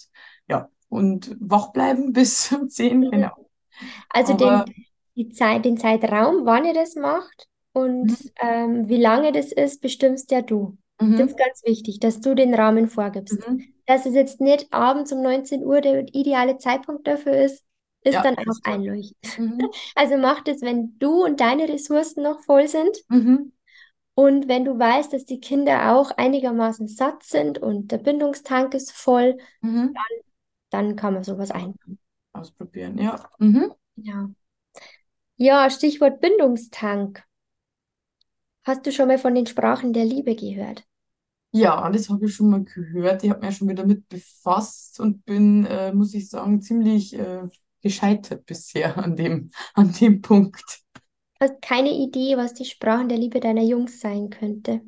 [0.47, 3.09] ja, und wach bleiben bis um 10, Mhm.
[3.09, 3.49] genau.
[4.09, 4.73] Also den, Aber
[5.17, 8.29] die Zeit, den Zeitraum, wann ihr das macht und Mhm.
[8.41, 10.77] ähm, wie lange das ist, bestimmst ja du.
[10.99, 11.27] Das Mhm.
[11.29, 13.39] ist ganz wichtig, dass du den Rahmen vorgibst.
[13.39, 13.73] Mhm.
[13.85, 17.63] Dass es jetzt nicht abends um 19 Uhr der ideale Zeitpunkt dafür ist,
[18.03, 19.37] ist Ja, dann das auch einleuchtend.
[19.39, 19.59] Mhm.
[19.95, 23.51] Also mach das, wenn du und deine Ressourcen noch voll sind Mhm.
[24.15, 28.91] und wenn du weißt, dass die Kinder auch einigermaßen satt sind und der Bindungstank ist
[28.91, 29.93] voll, Mhm.
[30.69, 31.99] dann kann man sowas einbauen.
[32.33, 33.29] Ausprobieren, ja.
[33.39, 33.73] Mhm.
[33.95, 34.29] Ja.
[35.37, 37.23] Ja, Stichwort Bindungstank.
[38.65, 40.83] Hast du schon mal von den Sprachen der Liebe gehört?
[41.51, 43.23] Ja, das habe ich schon mal gehört.
[43.23, 47.13] Ich habe mich ja schon wieder mit befasst und bin, äh, muss ich sagen, ziemlich
[47.13, 47.43] äh,
[47.81, 50.81] gescheitert bisher an dem, an dem Punkt.
[51.39, 54.81] Hast keine Idee, was die Sprachen der Liebe deiner Jungs sein könnte?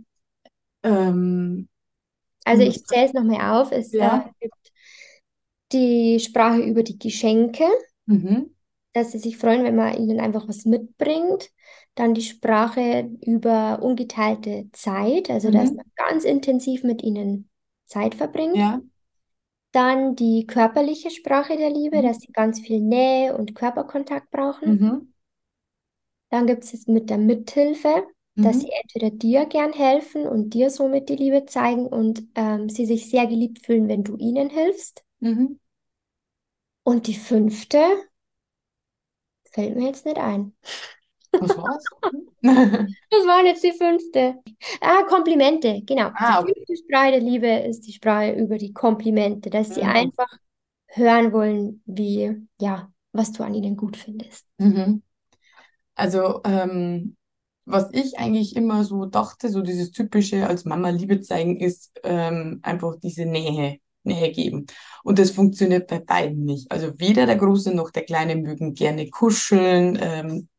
[0.83, 1.67] Ähm,
[2.45, 3.71] Also ich zähle es nochmal auf.
[3.71, 4.33] Es äh, Ja.
[4.39, 4.71] gibt
[5.71, 7.63] die Sprache über die Geschenke,
[8.07, 8.47] mhm.
[8.97, 11.51] Dass sie sich freuen, wenn man ihnen einfach was mitbringt.
[11.95, 15.75] Dann die Sprache über ungeteilte Zeit, also dass Mhm.
[15.75, 17.49] man ganz intensiv mit ihnen
[17.85, 18.59] Zeit verbringt.
[18.59, 18.81] Ja.
[19.71, 22.01] Dann die körperliche Sprache der Liebe, Mhm.
[22.01, 24.81] dass sie ganz viel Nähe und Körperkontakt brauchen.
[24.81, 25.11] Mhm.
[26.29, 28.05] Dann gibt es es mit der Mithilfe,
[28.41, 28.61] dass Mhm.
[28.61, 33.09] sie entweder dir gern helfen und dir somit die Liebe zeigen und ähm, sie sich
[33.09, 35.03] sehr geliebt fühlen, wenn du ihnen hilfst.
[35.21, 35.57] Mhm.
[36.83, 37.85] Und die fünfte
[39.57, 40.53] fällt mir jetzt nicht ein.
[41.39, 41.89] Was war's?
[43.09, 44.35] Das war jetzt die fünfte.
[44.81, 46.11] Ah, Komplimente, genau.
[46.13, 46.53] Ah, Die okay.
[46.55, 49.83] fünfte Sprache der Liebe ist die Sprache über die Komplimente, dass sie Mhm.
[49.83, 50.27] einfach
[50.87, 54.47] hören wollen, wie, ja, was du an ihnen gut findest.
[54.59, 55.03] Mhm.
[55.95, 57.17] Also, ähm,
[57.65, 62.59] was ich eigentlich immer so dachte, so dieses typische als Mama Liebe zeigen, ist ähm,
[62.63, 64.65] einfach diese Nähe, Nähe geben.
[65.03, 66.71] Und das funktioniert bei beiden nicht.
[66.71, 70.49] Also weder der Große noch der Kleine mögen gerne kuscheln, ähm,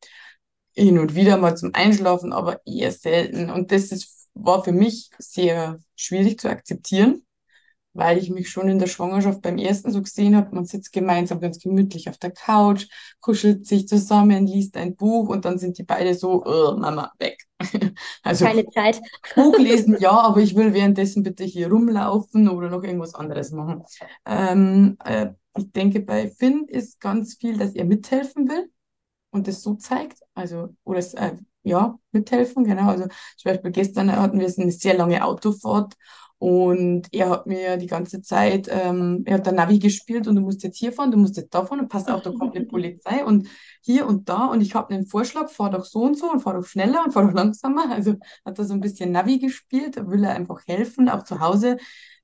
[0.74, 3.50] hin und wieder mal zum Einschlafen, aber eher selten.
[3.50, 7.24] Und das ist, war für mich sehr schwierig zu akzeptieren
[7.98, 11.40] weil ich mich schon in der Schwangerschaft beim ersten so gesehen habe, man sitzt gemeinsam
[11.40, 12.86] ganz gemütlich auf der Couch,
[13.20, 17.38] kuschelt sich zusammen, liest ein Buch und dann sind die beide so, "Oh, Mama, weg.
[18.22, 19.00] Also Keine Zeit.
[19.34, 23.82] Buch lesen, ja, aber ich will währenddessen bitte hier rumlaufen oder noch irgendwas anderes machen.
[24.24, 28.70] Ähm, äh, ich denke, bei Finn ist ganz viel, dass er mithelfen will
[29.30, 30.18] und das so zeigt.
[30.34, 31.32] Also, oder es, äh,
[31.62, 32.88] ja, mithelfen, genau.
[32.88, 33.04] Also
[33.36, 35.94] zum Beispiel gestern hatten wir eine sehr lange Autofahrt
[36.38, 40.42] und er hat mir die ganze Zeit, ähm, er hat dann Navi gespielt und du
[40.42, 42.66] musst jetzt hier fahren, du musst jetzt da fahren und pass auf, da kommt eine
[42.66, 43.48] Polizei und
[43.82, 46.54] hier und da und ich habe einen Vorschlag, fahr doch so und so und fahr
[46.54, 47.90] doch schneller und fahr doch langsamer.
[47.90, 51.40] Also hat er so ein bisschen Navi gespielt, da will er einfach helfen, auch zu
[51.40, 51.76] Hause.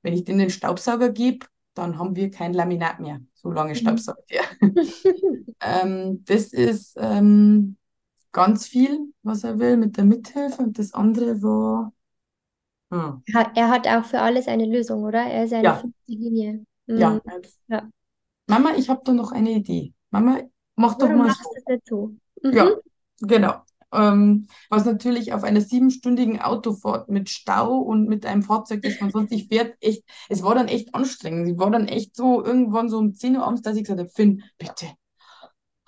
[0.02, 3.20] Wenn ich denen den Staubsauger gebe, dann haben wir kein Laminat mehr.
[3.34, 3.74] So lange Mhm.
[3.74, 4.44] staubsaugt er.
[5.60, 7.76] Ähm, das ist ähm,
[8.32, 11.92] ganz viel, was er will mit der Mithilfe und das andere war,
[12.94, 13.22] hm,
[13.54, 15.20] Er hat auch für alles eine Lösung, oder?
[15.22, 16.64] Er ist eine ja, fünfte Linie.
[16.86, 17.10] ja.
[17.10, 17.20] Mhm.
[17.68, 17.88] Ja.
[18.46, 19.94] Mama, ich habe da noch eine Idee.
[20.10, 20.40] Mama,
[20.76, 21.42] mach doch mal machst
[21.86, 22.16] so.
[22.42, 22.48] so?
[22.48, 22.54] Mhm.
[22.54, 22.70] Ja,
[23.20, 23.62] genau.
[23.92, 29.10] Ähm, was natürlich auf einer siebenstündigen Autofahrt mit Stau und mit einem Fahrzeug, das man
[29.10, 31.48] sonst nicht fährt, echt, es war dann echt anstrengend.
[31.48, 34.10] Ich war dann echt so irgendwann so um 10 Uhr abends, dass ich gesagt habe,
[34.10, 34.86] Finn, bitte,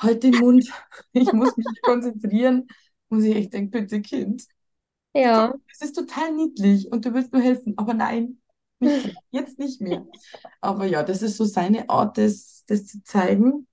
[0.01, 0.71] halt den Mund.
[1.13, 2.69] Ich muss mich konzentrieren.
[3.09, 4.45] Muss ich echt denken, bitte, Kind.
[5.21, 5.53] Ja.
[5.73, 8.39] Es ist total niedlich und du willst nur helfen, aber nein,
[8.81, 9.11] nicht.
[9.31, 10.07] Jetzt nicht mehr.
[10.61, 13.67] Aber ja, das ist so seine Art, das, das zu zeigen.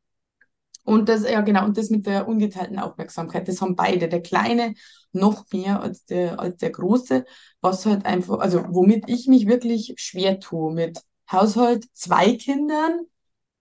[0.86, 4.76] Und das, ja genau, und das mit der ungeteilten Aufmerksamkeit, das haben beide, der Kleine
[5.14, 7.26] noch mehr als der, als der Große,
[7.62, 11.02] was halt einfach, also womit ich mich wirklich schwer tue, mit
[11.32, 13.02] Haushalt, zwei Kindern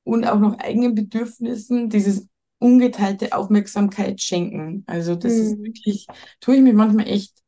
[0.04, 4.84] und auch noch eigenen Bedürfnissen, dieses ungeteilte Aufmerksamkeit schenken.
[4.86, 5.64] Also das ist Mhm.
[5.64, 6.06] wirklich,
[6.40, 7.41] tue ich mir manchmal echt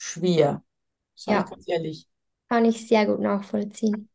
[0.00, 0.64] schwer,
[1.16, 2.08] ich Ja, ganz ehrlich.
[2.48, 4.08] kann ich sehr gut nachvollziehen.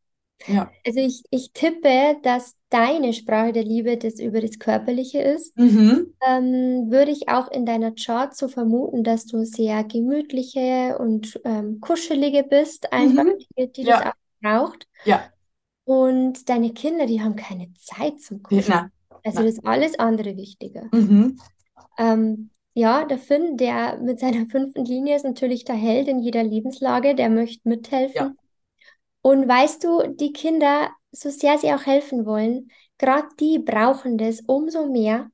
[0.46, 0.72] Ja.
[0.86, 5.56] Also ich, ich tippe, dass deine Sprache der Liebe das über das Körperliche ist.
[5.56, 6.12] Mhm.
[6.26, 11.80] Ähm, würde ich auch in deiner Chart so vermuten, dass du sehr gemütliche und ähm,
[11.80, 13.38] kuschelige bist, einfach, Mhm.
[13.58, 14.10] die, die das Ja.
[14.10, 14.88] auch braucht.
[15.04, 15.32] Ja.
[15.84, 18.68] Und deine Kinder, die haben keine Zeit zum Ja, Kuscheln.
[18.68, 18.90] na,
[19.24, 19.44] Also na.
[19.44, 20.90] das ist alles andere wichtiger.
[20.92, 21.36] Mhm.
[21.98, 26.42] Ähm, ja, der Finn, der mit seiner fünften Linie ist natürlich der Held in jeder
[26.44, 27.68] Lebenslage, der möchte
[28.12, 28.26] Ja.
[28.26, 28.38] mithelfen.
[29.22, 34.42] Und weißt du, die Kinder, so sehr sie auch helfen wollen, gerade die brauchen das
[34.42, 35.30] umso mehr,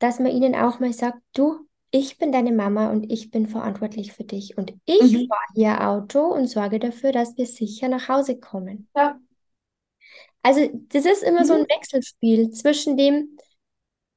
[0.00, 4.12] dass man ihnen auch mal sagt, du, ich bin deine Mama und ich bin verantwortlich
[4.12, 5.28] für dich und ich Mhm.
[5.28, 8.88] fahre hier Auto und sorge dafür, dass wir sicher nach Hause kommen.
[8.94, 9.20] Ja.
[10.42, 11.54] Also das ist immer so Mhm.
[11.54, 13.36] ein Wechselspiel zwischen dem,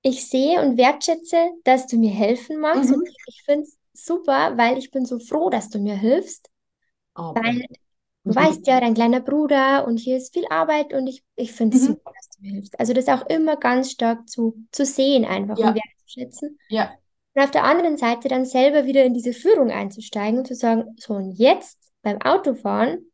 [0.01, 2.91] ich sehe und wertschätze, dass du mir helfen magst.
[2.91, 2.95] Mhm.
[2.95, 6.49] Und ich finde es super, weil ich bin so froh, dass du mir hilfst.
[7.13, 7.41] Aber.
[7.41, 7.61] Weil
[8.25, 8.35] du Mhm.
[8.35, 11.83] weißt ja, dein kleiner Bruder und hier ist viel Arbeit und ich, ich finde es
[11.83, 11.87] Mhm.
[11.87, 12.79] super, dass du mir hilfst.
[12.79, 15.69] Also das auch immer ganz stark zu, zu sehen einfach Ja.
[15.69, 16.59] und wertzuschätzen.
[16.69, 16.91] Ja.
[17.35, 20.95] Und auf der anderen Seite dann selber wieder in diese Führung einzusteigen und zu sagen,
[20.99, 23.08] so und jetzt beim Autofahren,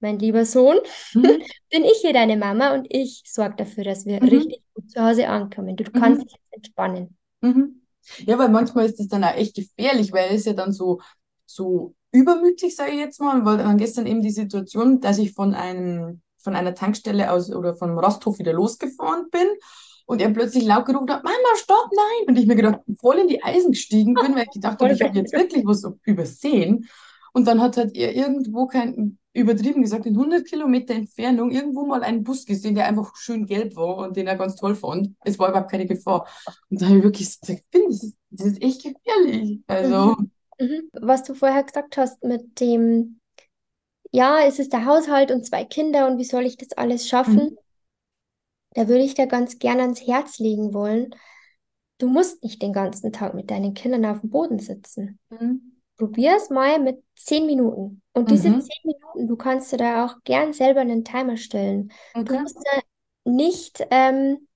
[0.00, 0.78] mein lieber Sohn,
[1.14, 1.42] Mhm.
[1.70, 4.30] bin ich hier deine Mama und ich sorge dafür, dass wir Mhm.
[4.30, 5.76] richtig gut zu Hause ankommen.
[5.76, 6.00] Du, Mhm.
[6.00, 7.16] kannst dich jetzt entspannen.
[7.42, 7.82] Mhm.
[8.26, 11.00] Ja, weil manchmal ist das dann auch echt gefährlich, weil es ja dann so,
[11.46, 15.54] so übermütig, sage ich jetzt mal, weil dann gestern eben die Situation, dass ich von
[15.54, 19.46] einem, von einer Tankstelle aus oder vom Rasthof wieder losgefahren bin
[20.06, 22.28] und er plötzlich laut gerufen hat, Mama, stopp, nein!
[22.28, 25.02] Und ich mir gedacht, voll in die Eisen gestiegen bin, weil ich gedacht habe, ich
[25.02, 26.88] habe jetzt wirklich was übersehen.
[27.32, 32.02] Und dann hat halt er irgendwo kein, übertrieben gesagt, in 100 Kilometer Entfernung irgendwo mal
[32.02, 35.14] einen Bus gesehen, der einfach schön gelb war und den er ganz toll fand.
[35.24, 36.26] Es war überhaupt keine Gefahr.
[36.68, 39.60] Und da habe ich wirklich gesagt, ich finde, das ist, das ist echt gefährlich.
[39.68, 40.16] Also,
[40.60, 40.90] Mhm.
[40.92, 43.18] Was du vorher gesagt hast mit dem,
[44.12, 47.50] ja, es ist der Haushalt und zwei Kinder und wie soll ich das alles schaffen?
[47.52, 47.58] Mhm.
[48.74, 51.14] Da würde ich dir ganz gerne ans Herz legen wollen.
[51.98, 55.18] Du musst nicht den ganzen Tag mit deinen Kindern auf dem Boden sitzen.
[55.30, 55.69] mhm.
[56.00, 58.02] Probier es mal mit zehn Minuten.
[58.14, 58.58] Und diese Mhm.
[58.58, 61.92] zehn Minuten, du kannst dir da auch gern selber einen Timer stellen.
[62.24, 62.40] Du Okay.
[62.40, 62.80] musst da
[63.30, 64.48] nicht, ähm,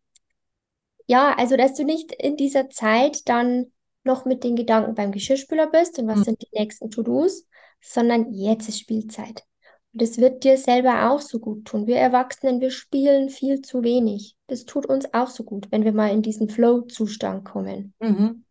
[1.07, 3.73] ja, also dass du nicht in dieser Zeit dann
[4.05, 6.25] noch mit den Gedanken beim Geschirrspüler bist und was Mhm.
[6.25, 7.47] sind die nächsten To-Dos,
[7.81, 9.45] sondern jetzt ist Spielzeit.
[9.93, 11.87] Und das wird dir selber auch so gut tun.
[11.87, 14.37] Wir Erwachsenen, wir spielen viel zu wenig.
[14.49, 17.95] Das tut uns auch so gut, wenn wir mal in diesen Flow-Zustand kommen.
[18.01, 18.45] Mhm.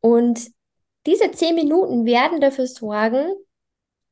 [0.00, 0.50] Und
[1.06, 3.32] diese zehn Minuten werden dafür sorgen,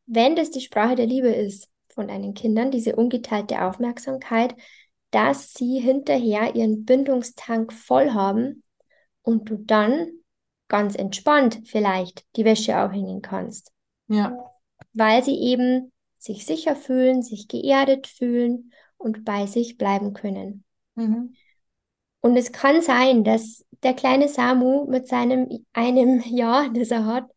[0.07, 4.55] wenn das die Sprache der Liebe ist von deinen Kindern, diese ungeteilte Aufmerksamkeit,
[5.11, 8.63] dass sie hinterher ihren Bindungstank voll haben
[9.23, 10.09] und du dann
[10.69, 13.73] ganz entspannt vielleicht die Wäsche aufhängen kannst,
[14.09, 14.37] Ja.
[14.93, 20.65] weil sie eben sich sicher fühlen, sich geerdet fühlen und bei sich bleiben können.
[20.95, 21.35] Mhm.
[22.21, 27.31] Und es kann sein, dass der kleine Samu mit seinem einem Jahr, das er hat,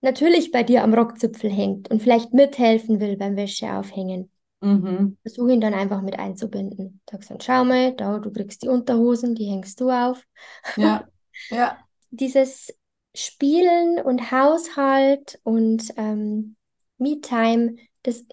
[0.00, 4.30] natürlich bei dir am Rockzipfel hängt und vielleicht mithelfen will beim Wäscheaufhängen.
[4.60, 5.16] Mhm.
[5.22, 7.00] Versuch ihn dann einfach mit einzubinden.
[7.08, 10.22] Sagst dann, schau mal, da, du kriegst die Unterhosen, die hängst du auf.
[10.76, 11.06] Ja.
[11.50, 11.78] Ja.
[12.10, 12.74] Dieses
[13.14, 16.56] Spielen und Haushalt und ähm,
[16.98, 18.26] Me-Time, das,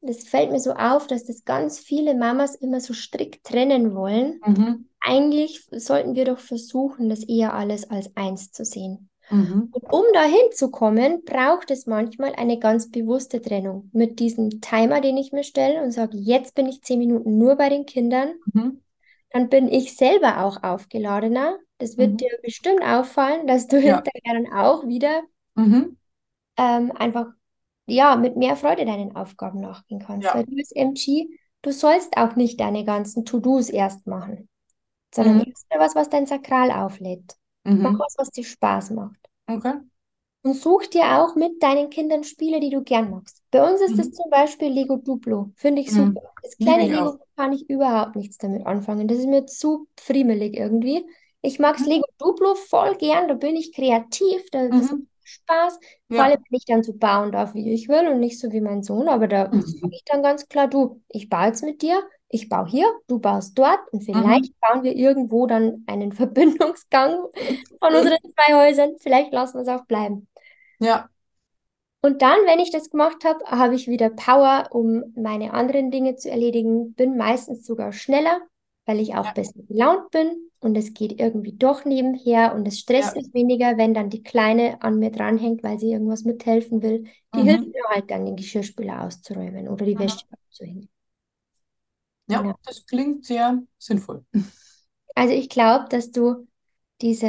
[0.00, 4.40] das fällt mir so auf, dass das ganz viele Mamas immer so strikt trennen wollen.
[4.46, 4.88] Mhm.
[5.00, 9.08] Eigentlich sollten wir doch versuchen, das eher alles als eins zu sehen.
[9.30, 9.72] Mhm.
[9.72, 15.00] Und um dahin zu kommen, braucht es manchmal eine ganz bewusste Trennung mit diesem Timer,
[15.00, 18.34] den ich mir stelle und sage, jetzt bin ich zehn Minuten nur bei den Kindern.
[18.54, 18.80] Mhm.
[19.30, 21.58] Dann bin ich selber auch aufgeladener.
[21.78, 22.20] Das wird Mhm.
[22.20, 23.96] dir bestimmt auffallen, dass du Ja.
[23.96, 25.22] hinterher dann auch wieder
[25.56, 25.96] Mhm.
[26.56, 27.26] ähm, einfach
[27.86, 30.26] ja, mit mehr Freude deinen Aufgaben nachgehen kannst.
[30.26, 30.34] Ja.
[30.34, 31.28] Weil du bist MG,
[31.62, 34.48] du sollst auch nicht deine ganzen To-Dos erst machen,
[35.14, 35.44] sondern Mhm.
[35.46, 37.36] erst mal was, was dein Sakral auflädt.
[37.78, 38.00] Mach Mhm.
[38.00, 39.18] was, was dir Spaß macht.
[39.48, 39.80] Okay.
[40.42, 43.42] Und such dir auch mit deinen Kindern Spiele, die du gern magst.
[43.50, 44.12] Bei uns ist es Mhm.
[44.12, 45.52] zum Beispiel Lego Duplo.
[45.56, 45.94] Finde ich Mhm.
[45.94, 46.22] super.
[46.42, 47.18] Das Liebe kleine ich Lego auch.
[47.36, 49.06] kann ich überhaupt nichts damit anfangen.
[49.06, 51.04] Das ist mir zu friemelig irgendwie.
[51.42, 51.86] Ich mag's Mhm.
[51.86, 53.28] Lego Duplo voll gern.
[53.28, 54.42] Da bin ich kreativ.
[54.50, 55.06] Da, das Mhm.
[55.24, 55.78] Spaß.
[56.12, 56.24] Vor Ja.
[56.24, 58.82] allem, wenn ich dann so bauen darf, wie ich will und nicht so wie mein
[58.82, 59.08] Sohn.
[59.08, 59.60] Aber da Mhm.
[59.66, 62.02] sage ich dann ganz klar, du, ich baue jetzt mit dir.
[62.30, 64.34] Ich baue hier, du baust dort und Mhm.
[64.34, 67.26] vielleicht bauen wir irgendwo dann einen Verbindungsgang
[67.80, 68.96] von unseren zwei Häusern.
[69.00, 70.28] Vielleicht lassen wir es auch bleiben.
[70.78, 71.10] Ja.
[72.02, 76.16] Und dann, wenn ich das gemacht habe, habe ich wieder Power, um meine anderen Dinge
[76.16, 76.94] zu erledigen.
[76.94, 78.40] Bin meistens sogar schneller,
[78.86, 79.34] weil ich auch Ja.
[79.34, 83.16] besser gelaunt bin und es geht irgendwie doch nebenher und es stresst Ja.
[83.16, 87.04] mich weniger, wenn dann die Kleine an mir dranhängt, weil sie irgendwas mithelfen will.
[87.34, 87.42] Die Mhm.
[87.42, 89.98] hilft mir halt dann, den Geschirrspüler auszuräumen oder die Mhm.
[89.98, 90.88] Wäsche abzuhängen.
[92.30, 92.56] Ja, Genau.
[92.64, 94.24] das klingt sehr sinnvoll.
[95.14, 96.46] Also ich glaube, dass du
[97.02, 97.26] diese,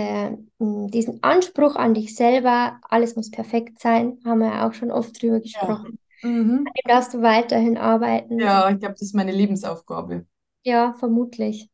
[0.60, 4.92] mh, diesen Anspruch an dich selber, alles muss perfekt sein, haben wir ja auch schon
[4.92, 5.44] oft drüber Ja.
[5.44, 6.00] gesprochen.
[6.24, 6.66] Mhm.
[6.66, 8.42] An dem darfst du weiterhin arbeiten.
[8.42, 10.26] Ja, ich glaube, das ist meine Lebensaufgabe.
[10.64, 11.70] Ja, vermutlich.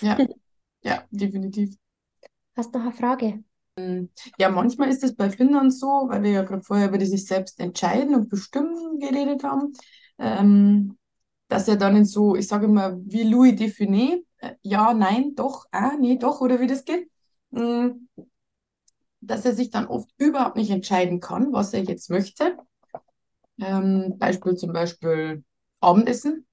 [0.00, 0.24] Ja,
[0.82, 1.76] ja, definitiv.
[2.56, 3.44] Hast noch eine Frage?
[4.38, 7.60] Ja, manchmal ist es bei Kindern so, weil wir ja gerade vorher über dieses selbst
[7.60, 9.72] entscheiden und bestimmen geredet haben,
[10.18, 10.96] ähm,
[11.48, 15.34] dass er dann in so, ich sage immer, wie Louis de Funès, äh, ja, nein,
[15.34, 17.10] doch, ah, nee, doch, oder wie das geht,
[17.50, 17.90] mm,
[19.20, 22.56] dass er sich dann oft überhaupt nicht entscheiden kann, was er jetzt möchte.
[23.58, 25.44] Ähm, Beispiel zum Beispiel
[25.80, 26.46] Abendessen.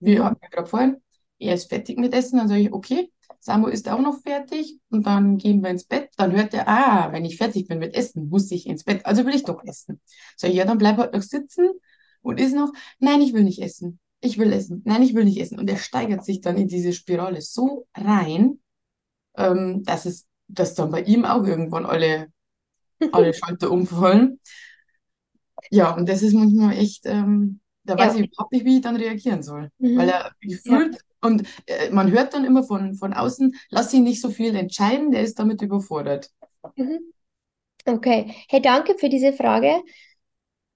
[0.00, 0.24] Wir Mhm.
[0.24, 1.02] hatten ja gerade vorhin,
[1.38, 5.06] er ist fertig mit Essen, dann sage ich, okay, Samu ist auch noch fertig und
[5.06, 6.10] dann gehen wir ins Bett.
[6.16, 9.06] Dann hört er, ah, wenn ich fertig bin mit Essen, muss ich ins Bett.
[9.06, 10.00] Also will ich doch essen.
[10.36, 11.70] Sag ich, ja, dann bleib halt noch sitzen
[12.22, 14.00] und ist noch, nein, ich will nicht essen.
[14.20, 14.82] Ich will essen.
[14.84, 15.58] Nein, ich will nicht essen.
[15.58, 18.60] Und er steigert sich dann in diese Spirale so rein,
[19.36, 22.28] ähm, dass es, dass dann bei ihm auch irgendwann alle,
[23.12, 24.40] alle Schalter umfallen.
[25.70, 28.06] Ja, und das ist manchmal echt, ähm, da Ja.
[28.06, 29.70] weiß ich überhaupt nicht, wie ich dann reagieren soll.
[29.78, 29.98] Mhm.
[29.98, 34.20] Weil er gefühlt, und äh, man hört dann immer von, von außen, lass ihn nicht
[34.20, 36.30] so viel entscheiden, der ist damit überfordert.
[36.76, 37.12] Mhm.
[37.86, 38.34] Okay.
[38.48, 39.82] Hey, danke für diese Frage.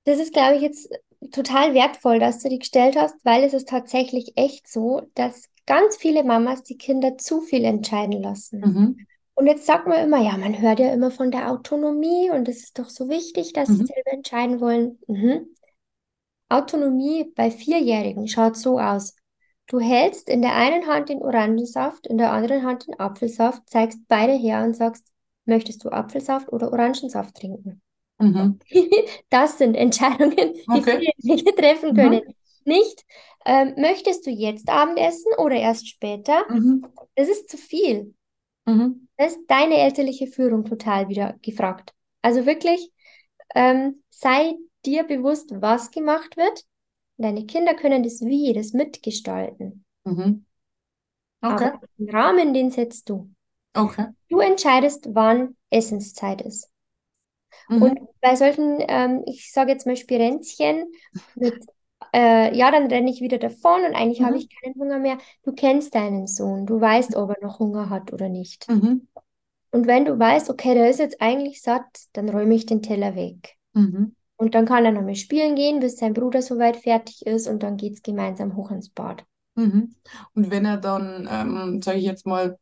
[0.05, 0.91] Das ist, glaube ich, jetzt
[1.31, 5.97] total wertvoll, dass du die gestellt hast, weil es ist tatsächlich echt so, dass ganz
[5.97, 8.61] viele Mamas die Kinder zu viel entscheiden lassen.
[8.61, 9.07] Mhm.
[9.35, 12.65] Und jetzt sagt man immer, ja, man hört ja immer von der Autonomie und es
[12.65, 13.87] ist doch so wichtig, dass sie Mhm.
[13.87, 14.99] selber entscheiden wollen.
[15.07, 15.47] Mhm.
[16.49, 19.17] Autonomie bei Vierjährigen schaut so aus.
[19.67, 24.01] Du hältst in der einen Hand den Orangensaft, in der anderen Hand den Apfelsaft, zeigst
[24.07, 25.05] beide her und sagst,
[25.47, 27.83] möchtest du Apfelsaft oder Orangensaft trinken?
[28.23, 28.59] Mhm.
[29.31, 31.13] Das sind Entscheidungen, die Okay.
[31.23, 31.95] Vierjährige treffen Mhm.
[31.95, 32.23] können.
[32.65, 33.05] Nicht,
[33.45, 36.45] ähm, möchtest du jetzt Abendessen oder erst später?
[36.51, 36.83] Mhm.
[37.17, 38.15] Das ist zu viel.
[38.67, 39.07] Mhm.
[39.17, 41.93] Da ist deine elterliche Führung total wieder gefragt.
[42.23, 42.91] Also wirklich,
[43.55, 44.55] ähm, sei
[44.87, 46.65] dir bewusst, was gemacht wird.
[47.19, 49.85] Deine Kinder können das Wie, das mitgestalten.
[50.05, 50.45] Mhm.
[51.43, 51.73] Okay.
[51.73, 53.33] Aber den Rahmen, den setzt du.
[53.77, 54.07] Okay.
[54.31, 56.72] Du entscheidest, wann Essenszeit ist.
[57.69, 57.83] Mhm.
[57.83, 60.87] Und bei solchen, ähm, ich sage jetzt mal Spirenzchen
[61.35, 61.65] mit,
[62.15, 64.39] äh, ja, dann renne ich wieder davon und eigentlich habe Mhm.
[64.39, 65.19] ich keinen Hunger mehr.
[65.45, 68.67] Du kennst deinen Sohn, du weißt, ob er noch Hunger hat oder nicht.
[68.69, 69.07] Mhm.
[69.71, 73.15] Und wenn du weißt, okay, der ist jetzt eigentlich satt, dann räume ich den Teller
[73.17, 73.57] weg.
[73.75, 74.15] Mhm.
[74.37, 77.77] Und dann kann er nochmal spielen gehen, bis sein Bruder soweit fertig ist und dann
[77.77, 79.25] geht's gemeinsam hoch ins Bad.
[79.55, 79.95] Mhm.
[80.35, 82.59] Und wenn er dann, ähm, sage ich jetzt mal,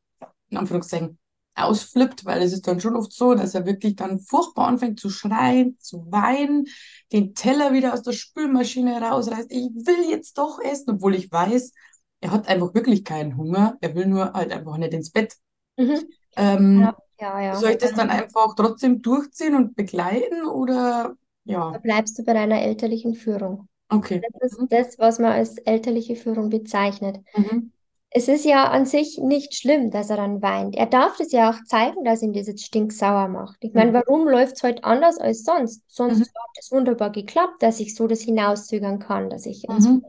[0.50, 1.18] in Anführungszeichen,
[1.60, 5.10] ausflippt, weil es ist dann schon oft so, dass er wirklich dann furchtbar anfängt zu
[5.10, 6.66] schreien, zu weinen,
[7.12, 11.72] den Teller wieder aus der Spülmaschine rausreißt, ich will jetzt doch essen, obwohl ich weiß,
[12.20, 15.34] er hat einfach wirklich keinen Hunger, er will nur halt einfach nicht ins Bett.
[15.78, 16.14] Mhm.
[16.36, 17.62] Ähm, Ja, ja, ja.
[17.62, 21.16] soll ich das dann einfach trotzdem durchziehen und begleiten oder
[21.70, 23.68] Da ja, bleibst du bei deiner elterlichen Führung.
[23.90, 24.26] okay.
[24.40, 24.68] Das ist Mhm.
[24.70, 27.18] das, was man als elterliche Führung bezeichnet.
[27.36, 27.70] Mhm.
[28.12, 30.74] Es ist ja an sich nicht schlimm, dass er dann weint.
[30.74, 33.56] Er darf das ja auch zeigen, dass ihn das jetzt stinksauer macht.
[33.60, 33.94] Ich meine, Mhm.
[33.94, 35.82] warum läuft es heute anders als sonst?
[35.88, 36.24] Sonst Mhm.
[36.24, 40.02] hat es wunderbar geklappt, dass ich so das hinauszögern kann, dass ich Mhm.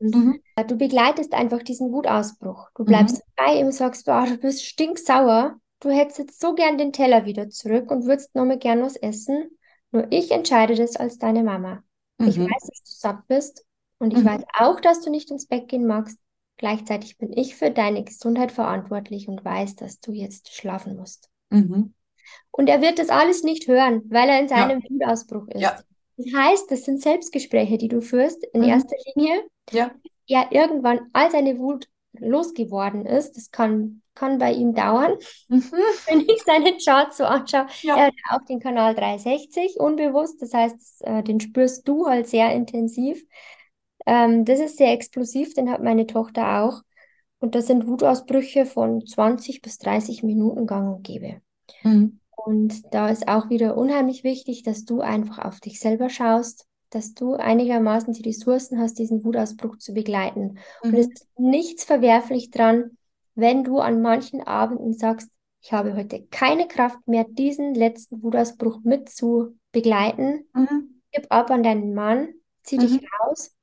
[0.00, 0.40] Mhm.
[0.68, 2.68] du begleitest einfach diesen Wutausbruch.
[2.74, 5.56] Du bleibst bei ihm, sagst, boah, du bist stinksauer.
[5.80, 9.50] Du hättest jetzt so gern den Teller wieder zurück und würdest nochmal gern was essen.
[9.92, 11.82] Nur ich entscheide das als deine Mama.
[12.18, 12.44] Ich Mhm.
[12.44, 13.64] weiß, dass du satt bist
[13.98, 14.26] und ich Mhm.
[14.26, 16.18] weiß auch, dass du nicht ins Bett gehen magst.
[16.58, 21.28] Gleichzeitig bin ich für deine Gesundheit verantwortlich und weiß, dass du jetzt schlafen musst.
[21.50, 21.92] Mhm.
[22.50, 24.56] Und er wird das alles nicht hören, weil er in Ja.
[24.68, 25.60] seinem Wutausbruch ist.
[25.60, 25.78] Ja.
[26.16, 28.68] Das heißt, das sind Selbstgespräche, die du führst in Mhm.
[28.68, 29.42] erster Linie.
[29.70, 29.90] Ja.
[30.28, 31.88] Er irgendwann, als seine Wut
[32.18, 35.12] losgeworden ist, das kann, kann bei ihm dauern,
[35.48, 35.62] Mhm.
[36.08, 37.66] wenn ich seine Charts so anschaue.
[37.82, 37.96] Ja.
[37.96, 42.52] Er hat auch den Kanal 360 unbewusst, das heißt, äh, den spürst du halt sehr
[42.54, 43.22] intensiv.
[44.06, 46.82] Ähm, das ist sehr explosiv, den hat meine Tochter auch.
[47.38, 51.40] Und das sind Wutausbrüche von 20 bis 30 Minuten gang und gäbe.
[51.84, 52.18] Mhm.
[52.36, 57.14] Und da ist auch wieder unheimlich wichtig, dass du einfach auf dich selber schaust, dass
[57.14, 60.58] du einigermaßen die Ressourcen hast, diesen Wutausbruch zu begleiten.
[60.90, 61.12] Und es Mhm.
[61.12, 62.96] ist nichts verwerflich dran,
[63.34, 65.30] wenn du an manchen Abenden sagst,
[65.62, 70.46] ich habe heute keine Kraft mehr, diesen letzten Wutausbruch mit zu begleiten.
[70.54, 71.00] Mhm.
[71.12, 72.28] Gib ab an deinen Mann,
[72.62, 73.06] zieh dich Mhm.
[73.20, 73.55] raus.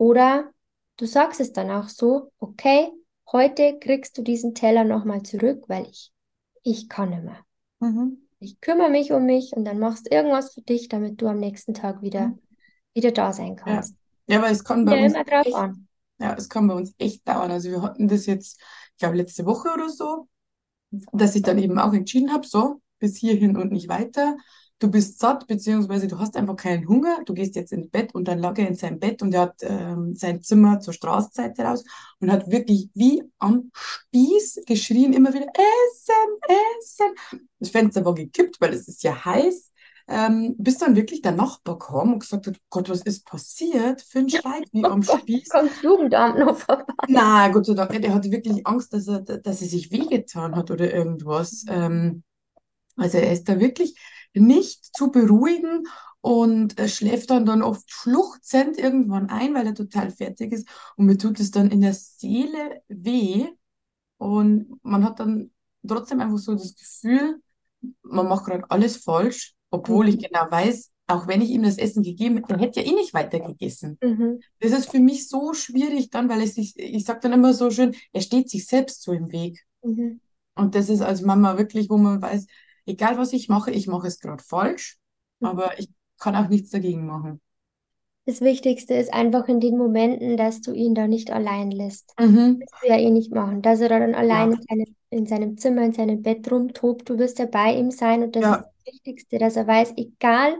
[0.00, 0.52] Oder
[0.96, 2.90] du sagst es dann auch so, okay,
[3.32, 6.12] heute kriegst du diesen Teller nochmal zurück, weil ich,
[6.64, 7.44] ich kann nicht mehr.
[7.80, 8.16] Mhm.
[8.40, 11.38] Ich kümmere mich um mich und dann machst du irgendwas für dich, damit du am
[11.38, 12.40] nächsten Tag wieder, Mhm.
[12.94, 13.84] wieder da sein Ja.
[13.84, 13.96] kannst.
[14.26, 15.88] Ja, weil es kann bei Ja, uns immer drauf echt, an.
[16.18, 17.50] ja, es kann bei uns echt dauern.
[17.50, 18.60] Also wir hatten das jetzt,
[18.92, 20.28] ich glaube, letzte Woche oder so,
[21.12, 24.36] dass ich dann eben auch entschieden habe, so, bis hierhin und nicht weiter.
[24.80, 27.18] Du bist satt, beziehungsweise du hast einfach keinen Hunger.
[27.26, 29.56] Du gehst jetzt ins Bett und dann lag er in seinem Bett und er hat
[29.60, 31.84] ähm, sein Zimmer zur Straßenseite raus
[32.18, 37.40] und hat wirklich wie am Spieß geschrien, immer wieder, Essen, Essen.
[37.58, 39.70] Das Fenster war gekippt, weil es ist ja heiß.
[40.08, 44.00] Ähm, bis dann wirklich der Nachbar kam und gesagt hat, Gott, was ist passiert?
[44.00, 45.50] Finn schreit wie am Spieß.
[45.50, 46.84] kommt Jugendamt noch vorbei.
[47.06, 48.04] Na, Gott sei Dank, nicht.
[48.04, 51.66] er hatte wirklich Angst, dass er, dass er sich wehgetan hat oder irgendwas.
[51.68, 52.22] Ähm,
[52.96, 53.94] also er ist da wirklich
[54.34, 55.86] nicht zu beruhigen
[56.20, 60.68] und er schläft dann, dann oft schluchzend irgendwann ein, weil er total fertig ist.
[60.96, 63.48] Und mir tut es dann in der Seele weh,
[64.18, 65.50] Und man hat dann
[65.86, 67.40] trotzdem einfach so das Gefühl,
[68.02, 70.20] man macht gerade alles falsch, obwohl ich Mhm.
[70.20, 73.14] genau weiß, auch wenn ich ihm das Essen gegeben hätte, er hätte ja eh nicht
[73.14, 73.98] weitergegessen.
[74.02, 74.40] Mhm.
[74.60, 77.70] Das ist für mich so schwierig dann, weil es sich, ich sage dann immer so
[77.70, 79.64] schön, er steht sich selbst so im Weg.
[79.82, 80.20] Mhm.
[80.54, 82.46] Und das ist als Mama wirklich, wo man weiß,
[82.90, 84.98] egal was ich mache, ich mache es gerade falsch,
[85.40, 85.50] Mhm.
[85.50, 87.40] aber ich kann auch nichts dagegen machen.
[88.26, 92.14] Das Wichtigste ist einfach in den Momenten, dass du ihn da nicht allein lässt.
[92.20, 92.60] Mhm.
[92.60, 94.96] Das willst du ja eh nicht machen, dass er da dann allein Ja, in seinem,
[95.10, 97.08] in seinem Zimmer, in seinem Bett rumtobt.
[97.08, 99.94] Du wirst ja bei ihm sein und das ist ja, das Wichtigste, dass er weiß,
[99.96, 100.56] egal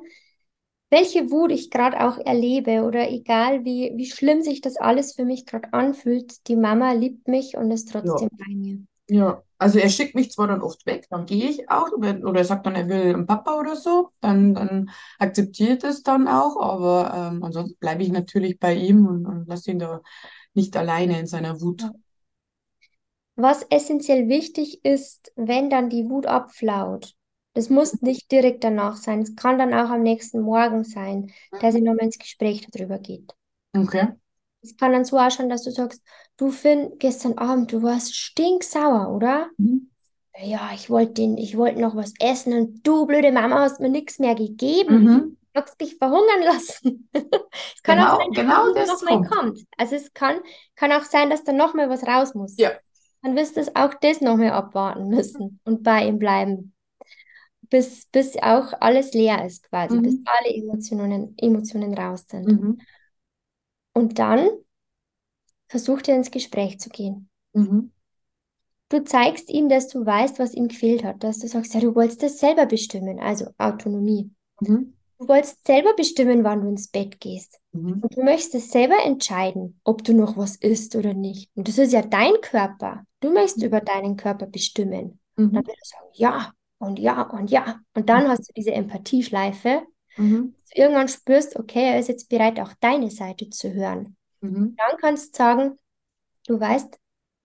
[0.90, 5.24] welche Wut ich gerade auch erlebe oder egal wie, wie schlimm sich das alles für
[5.26, 8.78] mich gerade anfühlt, die Mama liebt mich und ist ja, trotzdem bei mir.
[9.10, 9.42] Ja.
[9.58, 12.64] Also er schickt mich zwar dann oft weg, dann gehe ich auch, oder er sagt
[12.64, 17.42] dann, er will einen Papa oder so, dann, dann akzeptiert es dann auch, aber ähm,
[17.44, 20.00] ansonsten bleibe ich natürlich bei ihm und, und lasse ihn da
[20.54, 21.90] nicht alleine in seiner Wut.
[23.36, 27.14] Was essentiell wichtig ist, wenn dann die Wut abflaut,
[27.54, 29.22] das muss nicht direkt danach sein.
[29.22, 33.34] Es kann dann auch am nächsten Morgen sein, dass ihr nochmal ins Gespräch darüber geht.
[33.76, 34.10] Okay.
[34.62, 36.02] Es kann dann so ausschauen, dass du sagst,
[36.36, 39.50] du Finn, gestern Abend, du warst stinksauer, oder?
[39.58, 39.90] Mhm.
[40.42, 41.22] Ja, ich wollte
[41.56, 45.02] wollte noch was essen und du, blöde Mama, hast mir nichts mehr gegeben.
[45.04, 45.36] Mhm.
[45.52, 47.08] Du hast dich verhungern lassen.
[47.76, 49.60] Es kann auch Genau, sein, dass genau das nochmal kommt.
[49.76, 50.40] Also es kann,
[50.76, 52.56] kann auch sein, dass da nochmal was raus muss.
[52.56, 52.80] Ja.
[53.22, 56.74] Dann wirst du auch das nochmal abwarten müssen und bei ihm bleiben,
[57.70, 60.24] bis, bis auch alles leer ist quasi, bis Mhm.
[60.24, 62.52] alle Emotionen, Emotionen raus sind.
[62.52, 62.78] Mhm.
[64.00, 64.48] Und dann
[65.68, 67.28] versucht er ins Gespräch zu gehen.
[67.52, 67.92] Mhm.
[68.88, 71.94] Du zeigst ihm, dass du weißt, was ihm gefehlt hat, dass du sagst, ja, du
[71.94, 74.30] wolltest das selber bestimmen, also Autonomie.
[74.60, 74.94] Mhm.
[75.18, 77.60] Du wolltest selber bestimmen, wann du ins Bett gehst.
[77.72, 78.00] Mhm.
[78.02, 81.50] Und du möchtest es selber entscheiden, ob du noch was isst oder nicht.
[81.54, 83.04] Und das ist ja dein Körper.
[83.20, 85.20] Du möchtest über deinen Körper bestimmen.
[85.36, 85.66] Und dann Mhm.
[85.66, 87.80] wird er sagen, ja und ja und ja.
[87.94, 89.82] Und dann hast du diese Empathieschleife,
[90.16, 90.54] Mhm.
[90.74, 94.16] irgendwann spürst, okay, er ist jetzt bereit, auch deine Seite zu hören.
[94.42, 94.78] Mhm.
[94.78, 95.78] Dann kannst du sagen,
[96.46, 96.98] du weißt,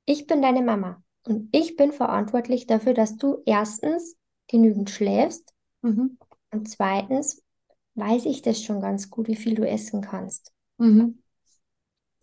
[0.06, 5.54] ich bin deine Mama und ich bin verantwortlich dafür, dass du erstens genügend schläfst
[5.84, 6.18] Mhm.
[6.52, 7.44] und zweitens
[7.96, 10.54] weiß ich das schon ganz gut, wie viel du essen kannst.
[10.78, 11.20] Mhm.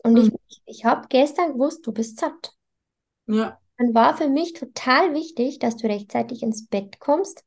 [0.04, 0.36] Und ich, Mhm.
[0.66, 2.54] ich habe gestern gewusst, du bist satt.
[3.26, 3.60] Ja.
[3.76, 7.44] Dann war für mich total wichtig, dass du rechtzeitig ins Bett kommst,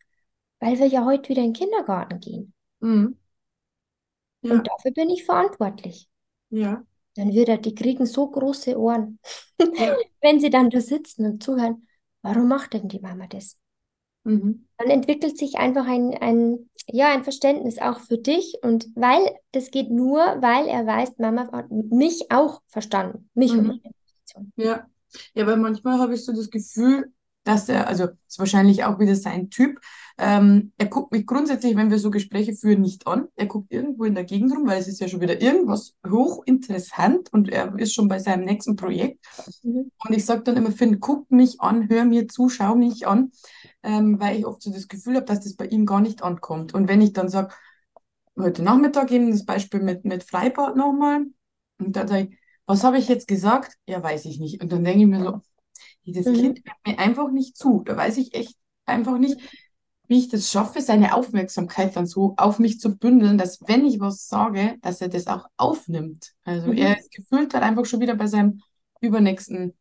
[0.61, 2.54] weil wir ja heute wieder in den Kindergarten gehen.
[2.85, 3.15] Mhm.
[4.47, 4.67] Und Ja.
[4.67, 6.09] dafür bin ich verantwortlich.
[6.49, 6.85] Ja.
[7.15, 9.19] Dann wird er, die kriegen so große Ohren,
[9.77, 9.95] Ja.
[10.21, 11.87] wenn sie dann da sitzen und zuhören.
[12.21, 13.59] Warum macht denn die Mama das?
[14.23, 14.65] Mhm.
[14.77, 18.57] Dann entwickelt sich einfach ein, ein, ja, ein Verständnis auch für dich.
[18.61, 23.29] Und weil das geht nur, weil er weiß, Mama hat mich auch verstanden.
[23.33, 23.67] Mich und Mhm.
[23.67, 24.53] meine Position.
[24.57, 24.87] Ja.
[25.33, 27.13] Ja, weil manchmal habe ich so das Gefühl,
[27.45, 29.79] dass er, also ist wahrscheinlich auch wieder sein Typ,
[30.17, 33.27] ähm, er guckt mich grundsätzlich, wenn wir so Gespräche führen, nicht an.
[33.35, 37.33] Er guckt irgendwo in der Gegend rum, weil es ist ja schon wieder irgendwas hochinteressant
[37.33, 39.25] und er ist schon bei seinem nächsten Projekt.
[39.63, 39.91] Mhm.
[40.05, 43.31] Und ich sage dann immer, Finn, guck mich an, hör mir zu, schau mich an,
[43.83, 46.73] ähm, weil ich oft so das Gefühl habe, dass das bei ihm gar nicht ankommt.
[46.73, 47.53] Und wenn ich dann sage,
[48.37, 51.25] heute Nachmittag eben das Beispiel mit, mit Freibad nochmal,
[51.77, 53.75] und dann sage ich, was habe ich jetzt gesagt?
[53.85, 54.61] Ja, weiß ich nicht.
[54.61, 55.41] Und dann denke ich mir so,
[56.05, 56.33] dieses Mhm.
[56.33, 57.83] Kind hört mir einfach nicht zu.
[57.85, 59.39] Da weiß ich echt einfach nicht,
[60.07, 63.99] wie ich das schaffe, seine Aufmerksamkeit dann so auf mich zu bündeln, dass wenn ich
[63.99, 66.33] was sage, dass er das auch aufnimmt.
[66.43, 66.77] Also Mhm.
[66.77, 68.61] er ist gefühlt dann einfach schon wieder bei seinem
[69.01, 69.73] übernächsten,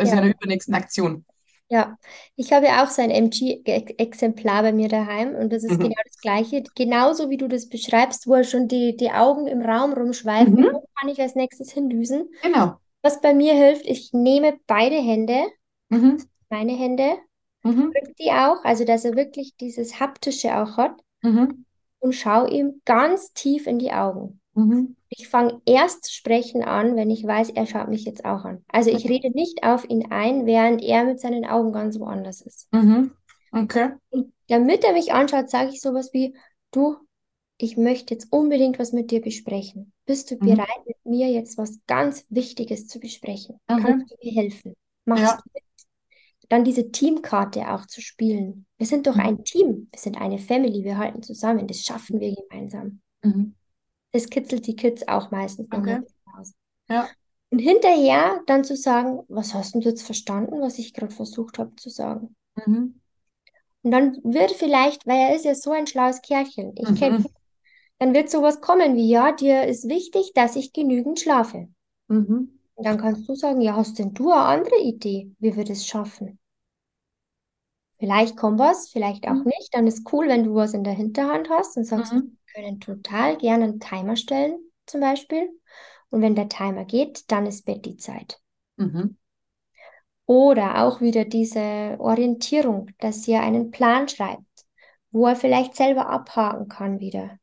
[0.00, 0.06] Ja.
[0.06, 1.24] seiner übernächsten Aktion.
[1.70, 1.96] Ja,
[2.36, 5.82] ich habe ja auch so ein MG-Exemplar bei mir daheim und das ist Mhm.
[5.82, 6.62] genau das Gleiche.
[6.74, 10.70] Genauso wie du das beschreibst, wo er schon die, die Augen im Raum rumschweifen, Mhm.
[10.70, 12.28] wo kann ich als nächstes hindüsen?
[12.42, 12.80] Genau.
[13.04, 15.42] Was bei mir hilft, ich nehme beide Hände,
[15.90, 16.24] Mhm.
[16.48, 17.18] meine Hände,
[17.62, 17.92] Mhm.
[17.92, 21.66] drücke die auch, also dass er wirklich dieses Haptische auch hat Mhm.
[21.98, 24.40] und schaue ihm ganz tief in die Augen.
[24.54, 24.96] Mhm.
[25.10, 28.64] Ich fange erst sprechen an, wenn ich weiß, er schaut mich jetzt auch an.
[28.68, 32.68] Also ich rede nicht auf ihn ein, während er mit seinen Augen ganz woanders ist.
[32.72, 33.12] Mhm.
[33.52, 33.90] Okay.
[34.08, 36.34] Und damit er mich anschaut, sage ich sowas wie,
[36.72, 36.96] du,
[37.56, 39.92] ich möchte jetzt unbedingt was mit dir besprechen.
[40.06, 40.40] Bist du Mhm.
[40.46, 43.60] bereit, mit mir jetzt was ganz Wichtiges zu besprechen?
[43.68, 43.82] Okay.
[43.82, 44.74] Kannst du mir helfen?
[45.04, 45.36] Machst Ja.
[45.36, 45.62] du mit?
[46.50, 48.66] Dann diese Teamkarte auch zu spielen.
[48.76, 49.20] Wir sind doch Mhm.
[49.20, 49.88] ein Team.
[49.90, 50.84] Wir sind eine Family.
[50.84, 51.66] Wir halten zusammen.
[51.66, 53.00] Das schaffen wir gemeinsam.
[53.22, 53.54] Mhm.
[54.12, 56.00] Das kitzelt die Kids auch meistens Okay.
[56.88, 57.08] Ja.
[57.50, 61.74] Und hinterher dann zu sagen, was hast du jetzt verstanden, was ich gerade versucht habe
[61.76, 62.36] zu sagen?
[62.66, 63.00] Mhm.
[63.82, 67.26] Und dann wird vielleicht, weil er ist ja so ein schlaues Kerlchen, ich kenne Mhm.
[67.98, 71.68] Dann wird sowas kommen wie, ja, dir ist wichtig, dass ich genügend schlafe.
[72.08, 72.48] Mhm.
[72.76, 75.84] Und dann kannst du sagen, ja, hast denn du eine andere Idee, wie wir das
[75.88, 76.38] schaffen?
[77.98, 79.44] Vielleicht kommt was, vielleicht auch Mhm.
[79.44, 79.70] nicht.
[79.74, 82.36] Dann ist cool, wenn du was in der Hinterhand hast und sagst, Mhm.
[82.54, 85.48] wir können total gerne einen Timer stellen, zum Beispiel.
[86.10, 88.40] Und wenn der Timer geht, dann ist Betty-Zeit.
[88.78, 89.14] Mhm.
[90.26, 94.66] Oder auch wieder diese Orientierung, dass ihr einen Plan schreibt,
[95.10, 97.38] wo er vielleicht selber abhaken kann wieder.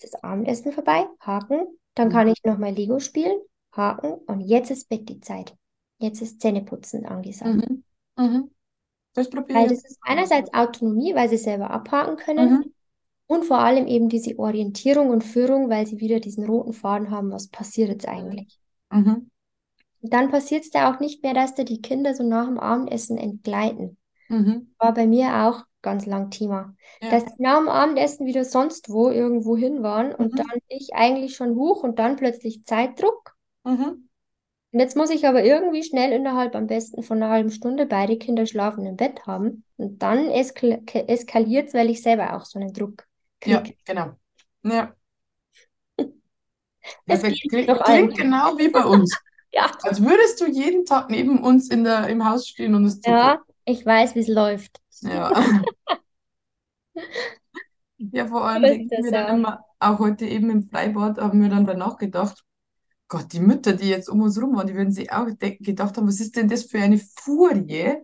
[0.00, 1.66] Jetzt ist Abendessen vorbei, haken.
[1.94, 2.32] Dann kann Mhm.
[2.32, 3.38] ich nochmal Lego spielen,
[3.72, 4.12] haken.
[4.26, 5.56] Und jetzt ist Betty-Zeit.
[5.98, 7.68] Jetzt ist Zähneputzen angesagt.
[7.68, 7.84] Mhm.
[8.16, 8.50] Mhm.
[9.14, 12.58] Das probiere Weil das ist einerseits Autonomie, weil sie selber abhaken können.
[12.60, 12.74] Mhm.
[13.26, 17.30] Und vor allem eben diese Orientierung und Führung, weil sie wieder diesen roten Faden haben,
[17.32, 18.58] was passiert jetzt eigentlich.
[18.90, 19.28] Mhm.
[20.00, 22.58] Und dann passiert es da auch nicht mehr, dass da die Kinder so nach dem
[22.58, 23.96] Abendessen entgleiten.
[24.28, 24.68] Mhm.
[24.78, 26.74] War bei mir auch ganz lang Thema.
[27.00, 27.10] Ja.
[27.10, 30.36] Dass die nach dem Abendessen wieder sonst wo irgendwo hin waren und Mhm.
[30.36, 33.34] dann ich eigentlich schon hoch und dann plötzlich Zeitdruck.
[33.64, 34.08] Mhm.
[34.70, 38.18] Und jetzt muss ich aber irgendwie schnell innerhalb am besten von einer halben Stunde beide
[38.18, 39.64] Kinder schlafen im Bett haben.
[39.76, 43.04] Und dann eskal eskaliert es, weil ich selber auch so einen Druck
[43.44, 43.76] Ja, kriege.
[43.84, 44.12] genau.
[44.64, 44.94] Ja.
[47.06, 49.16] Das geht Klingt, klingt genau wie bei uns.
[49.50, 49.70] Ja.
[49.82, 53.18] Als würdest du jeden Tag neben uns in der, im Haus stehen und es zugucken.
[53.18, 54.78] Ja, ich weiß, wie es läuft.
[55.02, 55.32] Ja.
[57.98, 60.62] Ja, vor allem So denke ist ich das, mir dann immer, auch heute eben im
[60.68, 62.44] Freibad, haben wir dann danach gedacht,
[63.08, 66.08] Gott, die Mütter, die jetzt um uns rum waren, die würden sich auch gedacht haben,
[66.08, 67.96] was ist denn das für eine Furie?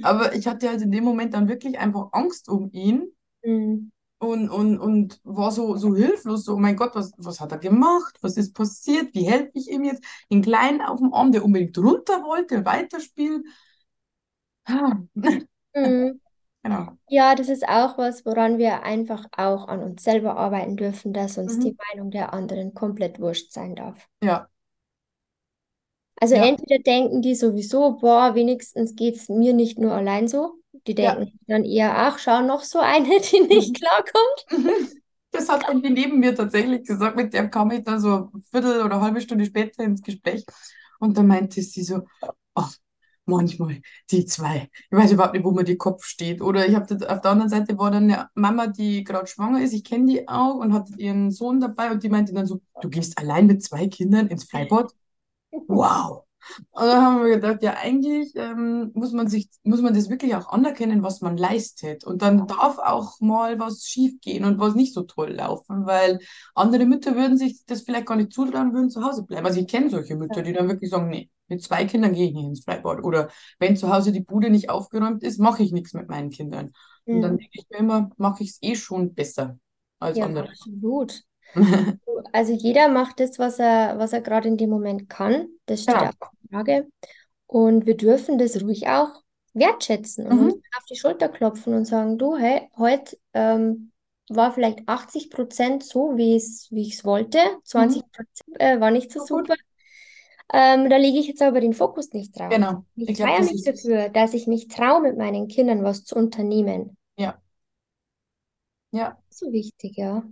[0.00, 3.12] Aber ich hatte halt in dem Moment dann wirklich einfach Angst um ihn
[3.44, 3.90] Mhm.
[4.18, 7.58] und, und, und war so, so hilflos, so, oh mein Gott, was, was hat er
[7.58, 8.18] gemacht?
[8.20, 9.14] Was ist passiert?
[9.14, 10.04] Wie helfe ich ihm jetzt?
[10.30, 13.44] Den Kleinen auf dem Arm, der unbedingt runter wollte, weiterspielen.
[14.66, 14.92] Ah,
[15.74, 16.20] Mhm.
[16.62, 16.98] Genau.
[17.08, 21.36] Ja, das ist auch was, woran wir einfach auch an uns selber arbeiten dürfen, dass
[21.38, 21.78] uns die Mhm.
[21.92, 24.08] Meinung der anderen komplett wurscht sein darf.
[24.20, 24.50] Ja,
[26.20, 30.54] Also ja, entweder denken die sowieso, boah, wenigstens geht es mir nicht nur allein so.
[30.86, 31.16] Die ja.
[31.16, 33.80] denken dann eher, ach, schau, noch so eine, die nicht Mhm.
[33.80, 33.80] Mhm.
[33.80, 34.46] klarkommt.
[35.32, 38.82] Das hat die neben mir tatsächlich gesagt, mit der kam ich dann so eine Viertel
[38.84, 40.44] oder eine halbe Stunde später ins Gespräch
[41.00, 42.06] und dann meinte sie so,
[42.54, 42.74] ach,
[43.26, 46.40] manchmal die zwei, ich weiß überhaupt nicht, wo mir die Kopf steht.
[46.42, 49.72] Oder ich habe auf der anderen Seite war dann eine Mama, die gerade schwanger ist,
[49.72, 52.88] ich kenne die auch und hat ihren Sohn dabei und die meinte dann so, du
[52.88, 54.92] gehst allein mit zwei Kindern ins Freibad?
[55.68, 56.24] Wow.
[56.70, 60.34] Und dann haben wir gedacht, ja, eigentlich ähm, muss man sich, muss man das wirklich
[60.34, 62.04] auch anerkennen, was man leistet.
[62.04, 66.18] Und dann darf auch mal was schief gehen und was nicht so toll laufen, weil
[66.54, 69.46] andere Mütter würden sich das vielleicht gar nicht zutrauen, würden zu Hause bleiben.
[69.46, 72.34] Also ich kenne solche Mütter, die dann wirklich sagen, nee, mit zwei Kindern gehe ich
[72.34, 73.02] nicht ins Freibad.
[73.04, 76.72] Oder wenn zu Hause die Bude nicht aufgeräumt ist, mache ich nichts mit meinen Kindern.
[77.10, 77.38] Und dann Mhm.
[77.38, 79.58] denke ich mir immer, mache ich es eh schon besser
[79.98, 80.48] als Ja, andere.
[80.48, 81.24] absolut.
[82.32, 85.48] Also jeder macht das, was er, was er gerade in dem Moment kann.
[85.66, 86.10] Das steht Genau.
[86.10, 86.16] außer
[86.50, 86.88] Frage.
[87.46, 89.22] Und wir dürfen das ruhig auch
[89.54, 90.62] wertschätzen und Mhm.
[90.78, 93.92] auf die Schulter klopfen und sagen, du, hey, heute ähm,
[94.28, 97.38] war vielleicht 80 Prozent so, wie ich es wollte.
[97.64, 98.10] 20 Mhm.
[98.12, 99.48] Prozent äh, war nicht so So gut.
[99.48, 99.54] super.
[100.52, 102.60] Ähm, da lege ich jetzt aber den Fokus nicht drauf.
[102.60, 102.84] Genau.
[102.96, 106.96] Ich Ich feiere mich dafür, dass ich mich traue, mit meinen Kindern was zu unternehmen.
[107.16, 107.40] Ja,
[108.92, 109.20] ja.
[109.28, 110.22] So wichtig, ja.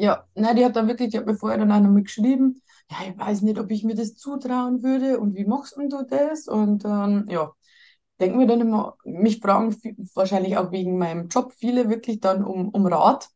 [0.00, 2.98] Ja, nein, die hat dann wirklich, die hat mir vorher dann auch noch mitgeschrieben, ja,
[3.10, 6.46] ich weiß nicht, ob ich mir das zutrauen würde und wie machst du das?
[6.46, 7.52] Und dann, ja,
[8.20, 12.44] denken wir dann immer, mich fragen vi- wahrscheinlich auch wegen meinem Job viele wirklich dann
[12.44, 13.30] um, um Rat.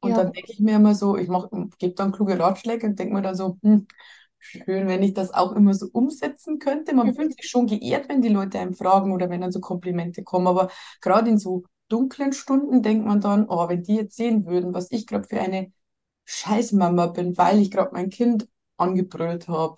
[0.00, 0.18] Und Ja.
[0.18, 1.48] dann denke ich mir immer so, ich mach,
[1.78, 3.86] gebe dann kluge Ratschläge und denke mir dann so, hm,
[4.38, 6.94] schön, wenn ich das auch immer so umsetzen könnte.
[6.94, 10.22] Man fühlt sich schon geehrt, wenn die Leute einem fragen oder wenn dann so Komplimente
[10.22, 10.46] kommen.
[10.46, 14.74] Aber gerade in so dunklen Stunden denkt man dann, oh, wenn die jetzt sehen würden,
[14.74, 15.72] was ich gerade für eine
[16.26, 18.48] Scheißmama bin, weil ich gerade mein Kind
[18.78, 19.76] angebrüllt habe.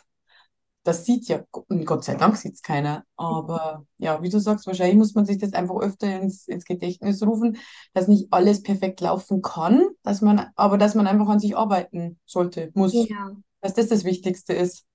[0.84, 1.44] Das sieht ja,
[1.84, 3.04] Gott sei Dank sieht es keiner.
[3.16, 7.22] Aber ja, wie du sagst, wahrscheinlich muss man sich das einfach öfter ins, ins Gedächtnis
[7.22, 7.58] rufen,
[7.94, 12.18] dass nicht alles perfekt laufen kann, dass man, aber dass man einfach an sich arbeiten
[12.26, 13.42] sollte, muss, Genau.
[13.60, 14.86] dass das das Wichtigste ist.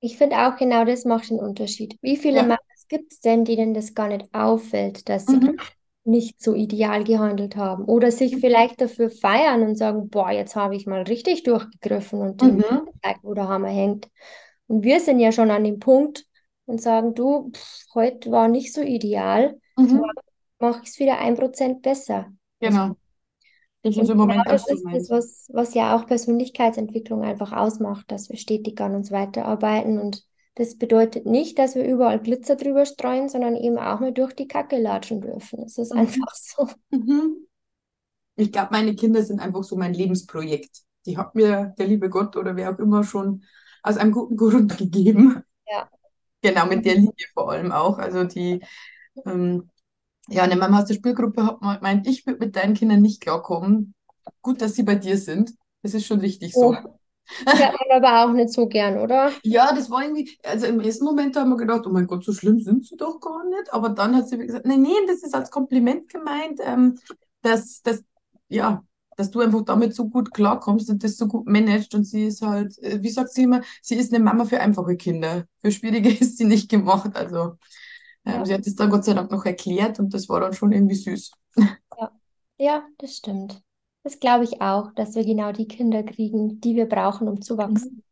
[0.00, 1.96] Ich finde auch genau das macht den Unterschied.
[2.02, 2.42] Wie viele Ja.
[2.42, 5.56] Mamas gibt es denn, denen das gar nicht auffällt, dass sie Mhm.
[6.04, 10.76] Nicht so ideal gehandelt haben oder sich vielleicht dafür feiern und sagen, boah, jetzt habe
[10.76, 12.92] ich mal richtig durchgegriffen und Mhm.
[13.02, 14.10] gezeigt, wo der Hammer hängt.
[14.66, 16.26] Und wir sind ja schon an dem Punkt
[16.66, 20.02] und sagen, du, pff, heute war nicht so ideal, Mhm.
[20.60, 22.32] mach ich es wieder ein Prozent besser.
[22.60, 22.96] Genau.
[23.82, 28.10] Das ist im Moment genau das ist das, was, was ja auch Persönlichkeitsentwicklung einfach ausmacht,
[28.10, 29.98] dass wir stetig an uns weiterarbeiten.
[29.98, 30.24] Und
[30.54, 34.48] das bedeutet nicht, dass wir überall Glitzer drüber streuen, sondern eben auch mal durch die
[34.48, 35.62] Kacke latschen dürfen.
[35.64, 35.98] Es ist Mhm.
[35.98, 36.68] einfach so.
[36.90, 37.46] Mhm.
[38.36, 40.82] Ich glaube, meine Kinder sind einfach so mein Lebensprojekt.
[41.06, 43.44] Die hat mir der liebe Gott oder wer auch immer schon
[43.82, 45.42] aus einem guten Grund gegeben.
[45.66, 45.88] Ja.
[46.42, 47.98] Genau, mit der Linie vor allem auch.
[47.98, 48.60] Also die,
[49.26, 49.70] ähm,
[50.28, 53.22] ja, eine Mama aus der Spielgruppe hat mal gemeint, ich würde mit deinen Kindern nicht
[53.22, 53.94] klarkommen.
[54.42, 55.52] Gut, dass sie bei dir sind.
[55.82, 56.66] Das ist schon richtig so.
[56.66, 57.01] Oh, das
[57.56, 59.32] hört man aber auch nicht so gern, oder?
[59.44, 62.32] Ja, das war irgendwie, also im ersten Moment haben wir gedacht, oh mein Gott, so
[62.32, 63.72] schlimm sind sie doch gar nicht.
[63.72, 66.98] Aber dann hat sie gesagt, nein, nein, das ist als Kompliment gemeint, ähm,
[67.42, 68.04] dass, dass,
[68.48, 68.84] ja,
[69.16, 71.94] dass du einfach damit so gut klarkommst und das so gut managst.
[71.94, 74.96] Und sie ist halt, äh, wie sagt sie immer, sie ist eine Mama für einfache
[74.96, 75.46] Kinder.
[75.60, 77.16] Für schwierige ist sie nicht gemacht.
[77.16, 77.56] Also
[78.26, 78.46] ähm, Ja.
[78.46, 80.96] sie hat es dann Gott sei Dank noch erklärt und das war dann schon irgendwie
[80.96, 81.32] süß.
[81.98, 82.12] Ja,
[82.58, 83.62] ja, das stimmt.
[84.04, 87.58] Das glaube ich auch, dass wir genau die Kinder kriegen, die wir brauchen, um zu
[87.58, 88.02] wachsen.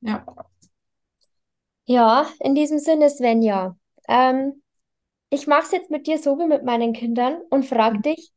[0.00, 0.24] Ja.
[1.86, 3.76] Ja, in diesem Sinne, Svenja,
[4.08, 4.62] ähm,
[5.30, 8.32] ich mache es jetzt mit dir so wie mit meinen Kindern und frage dich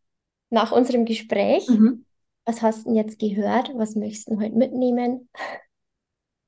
[0.51, 2.05] nach unserem Gespräch, Mhm.
[2.45, 3.71] was hast du denn jetzt gehört?
[3.75, 5.29] Was möchtest du heute mitnehmen?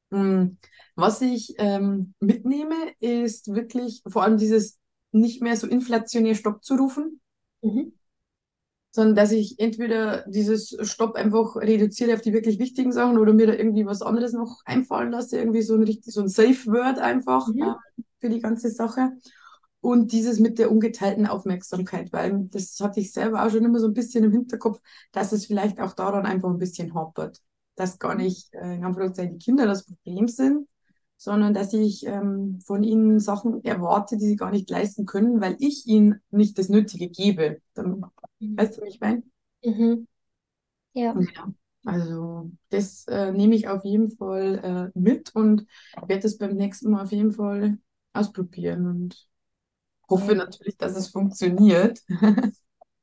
[0.10, 0.58] Mm,
[0.96, 4.80] Was ich ähm, mitnehme, ist wirklich vor allem dieses
[5.12, 7.22] nicht mehr so inflationär Stopp zu rufen,
[7.64, 7.97] Mhm.
[8.92, 13.48] Sondern dass ich entweder dieses Stopp einfach reduziere auf die wirklich wichtigen Sachen oder mir
[13.48, 17.00] da irgendwie was anderes noch einfallen lasse, irgendwie so ein richtig, so ein Safe Word
[17.00, 17.62] einfach Mhm.
[17.62, 17.76] äh,
[18.20, 19.12] für die ganze Sache.
[19.80, 23.88] Und dieses mit der ungeteilten Aufmerksamkeit, weil das hatte ich selber auch schon immer so
[23.88, 24.80] ein bisschen im Hinterkopf,
[25.12, 27.40] dass es vielleicht auch daran einfach ein bisschen hapert.
[27.76, 30.68] Dass gar nicht äh, in Anführungszeichen die Kinder das Problem sind,
[31.18, 35.56] sondern dass ich ähm, von ihnen Sachen erwarte, die sie gar nicht leisten können, weil
[35.60, 37.62] ich ihnen nicht das Nötige gebe.
[37.74, 38.06] Dann,
[38.56, 39.24] weißt du, wie ich meine?
[39.64, 40.08] Mhm.
[40.94, 41.24] Ja.
[41.36, 41.54] Ja.
[41.86, 45.66] Also das äh, nehme ich auf jeden Fall äh, mit und
[46.06, 47.78] werde das beim nächsten Mal auf jeden Fall
[48.14, 49.30] ausprobieren und
[50.10, 50.36] hoffe Ja.
[50.36, 52.02] natürlich, dass es funktioniert.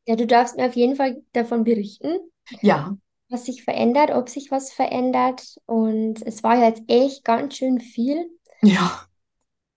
[0.06, 2.18] Ja, du darfst mir auf jeden Fall davon berichten,
[2.62, 2.96] Ja,
[3.34, 5.42] was sich verändert, ob sich was verändert.
[5.66, 8.30] Und es war ja jetzt echt ganz schön viel.
[8.62, 9.08] ja.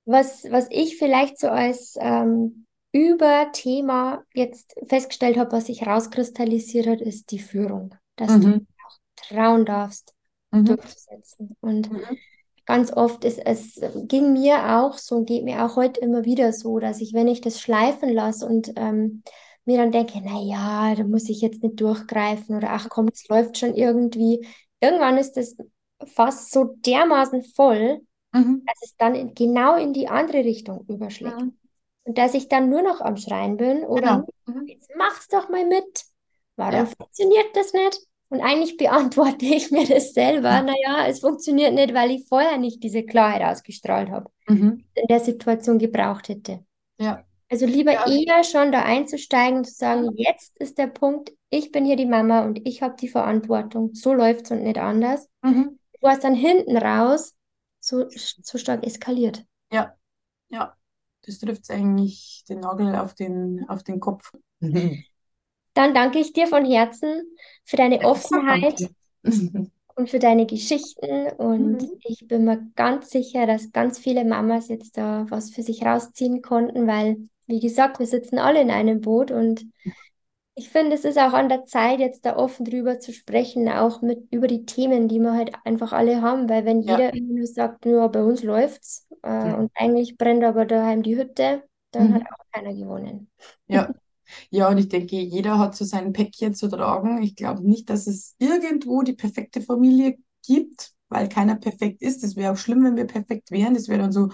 [0.05, 7.01] Was, was ich vielleicht so als ähm, Überthema jetzt festgestellt habe, was sich rauskristallisiert hat,
[7.01, 7.93] ist die Führung.
[8.15, 8.67] Dass du Mhm.
[9.17, 10.13] trauen darfst,
[10.51, 10.65] Mhm.
[10.65, 11.57] durchzusetzen.
[11.59, 12.17] Und Mhm.
[12.65, 16.79] ganz oft ist es, ging mir auch so, geht mir auch heute immer wieder so,
[16.79, 19.23] dass ich, wenn ich das schleifen lasse und ähm,
[19.67, 23.27] mir dann denke, na ja, da muss ich jetzt nicht durchgreifen oder ach komm, es
[23.27, 24.45] läuft schon irgendwie.
[24.81, 25.55] Irgendwann ist das
[26.05, 28.01] fast so dermaßen voll,
[28.33, 28.63] Mhm.
[28.65, 31.39] dass es dann in, genau in die andere Richtung überschlägt.
[31.41, 31.57] Mhm.
[32.03, 34.59] Und dass ich dann nur noch am Schreien bin oder Genau.
[34.59, 34.67] Mhm.
[34.67, 36.03] jetzt mach's doch mal mit.
[36.57, 36.85] Warum Ja.
[36.85, 37.99] funktioniert das nicht?
[38.29, 40.61] Und eigentlich beantworte ich mir das selber.
[40.61, 44.83] Naja, es funktioniert nicht, weil ich vorher nicht diese Klarheit ausgestrahlt habe, Mhm.
[44.95, 46.65] in der Situation gebraucht hätte.
[46.99, 47.23] Ja.
[47.49, 48.05] Also lieber Ja.
[48.05, 52.05] eher schon da einzusteigen und zu sagen, jetzt ist der Punkt, ich bin hier die
[52.05, 53.93] Mama und ich habe die Verantwortung.
[53.93, 55.29] So läuft's und nicht anders.
[55.43, 55.77] Mhm.
[55.93, 57.35] Bevor es dann hinten raus
[57.79, 59.45] so, so stark eskaliert.
[59.71, 59.95] Ja.
[60.49, 60.75] Ja.
[61.23, 64.31] Das trifft eigentlich den Nagel auf den, auf den Kopf.
[64.59, 65.03] Mhm.
[65.73, 67.23] Dann danke ich dir von Herzen
[67.63, 68.89] für deine Ja, Offenheit
[69.95, 71.29] und für deine Geschichten.
[71.37, 71.99] Und Mhm.
[72.03, 76.41] ich bin mir ganz sicher, dass ganz viele Mamas jetzt da was für sich rausziehen
[76.41, 77.17] konnten, weil,
[77.47, 79.65] wie gesagt, wir sitzen alle in einem Boot und
[80.55, 84.01] ich finde, es ist auch an der Zeit, jetzt da offen drüber zu sprechen, auch
[84.01, 86.97] mit über die Themen, die wir halt einfach alle haben, weil wenn Ja.
[86.97, 89.53] jeder immer nur sagt, nur bei uns läuft's, äh, Ja.
[89.53, 92.27] und eigentlich brennt aber daheim die Hütte, dann hat Mhm.
[92.31, 93.29] auch keiner gewonnen.
[93.67, 93.93] Ja.
[94.51, 97.21] Ja, und ich denke, jeder hat so sein Päckchen zu tragen.
[97.23, 102.23] Ich glaube nicht, dass es irgendwo die perfekte Familie gibt, weil keiner perfekt ist.
[102.23, 103.73] Es wäre auch schlimm, wenn wir perfekt wären.
[103.75, 104.29] Das wäre dann so,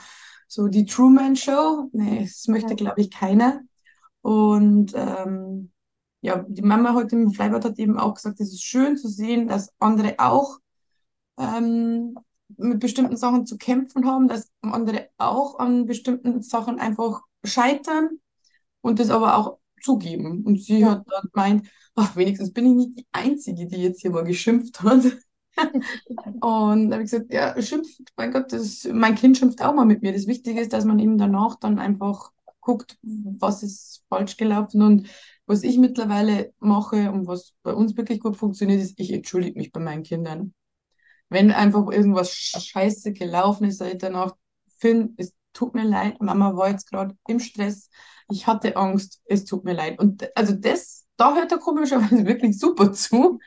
[0.53, 1.89] so die Truman Show.
[1.93, 2.75] Nee, das möchte, Ja.
[2.75, 3.61] glaube ich, keiner.
[4.21, 5.71] Und ähm,
[6.21, 9.47] ja, die Mama heute im Freibad hat eben auch gesagt, es ist schön zu sehen,
[9.47, 10.59] dass andere auch
[11.37, 12.15] ähm,
[12.57, 18.19] mit bestimmten Sachen zu kämpfen haben, dass andere auch an bestimmten Sachen einfach scheitern
[18.81, 20.43] und das aber auch zugeben.
[20.45, 20.91] Und sie Ja.
[20.91, 24.81] hat dann gemeint, ach, wenigstens bin ich nicht die Einzige, die jetzt hier mal geschimpft
[24.83, 25.03] hat.
[26.41, 29.85] Und da habe ich gesagt, ja, schimpft, mein Gott, das, mein Kind schimpft auch mal
[29.85, 30.13] mit mir.
[30.13, 32.31] Das Wichtige ist, dass man eben danach dann einfach
[32.61, 34.81] guckt, was ist falsch gelaufen.
[34.81, 35.09] Und
[35.45, 39.71] was ich mittlerweile mache und was bei uns wirklich gut funktioniert, ist, ich entschuldige mich
[39.71, 40.53] bei meinen Kindern.
[41.29, 44.35] Wenn einfach irgendwas scheiße gelaufen ist, sage ich danach,
[44.77, 47.89] Finn, es tut mir leid, Mama war jetzt gerade im Stress,
[48.29, 49.99] ich hatte Angst, es tut mir leid.
[49.99, 53.39] Und also das, da hört er komischerweise wirklich super zu,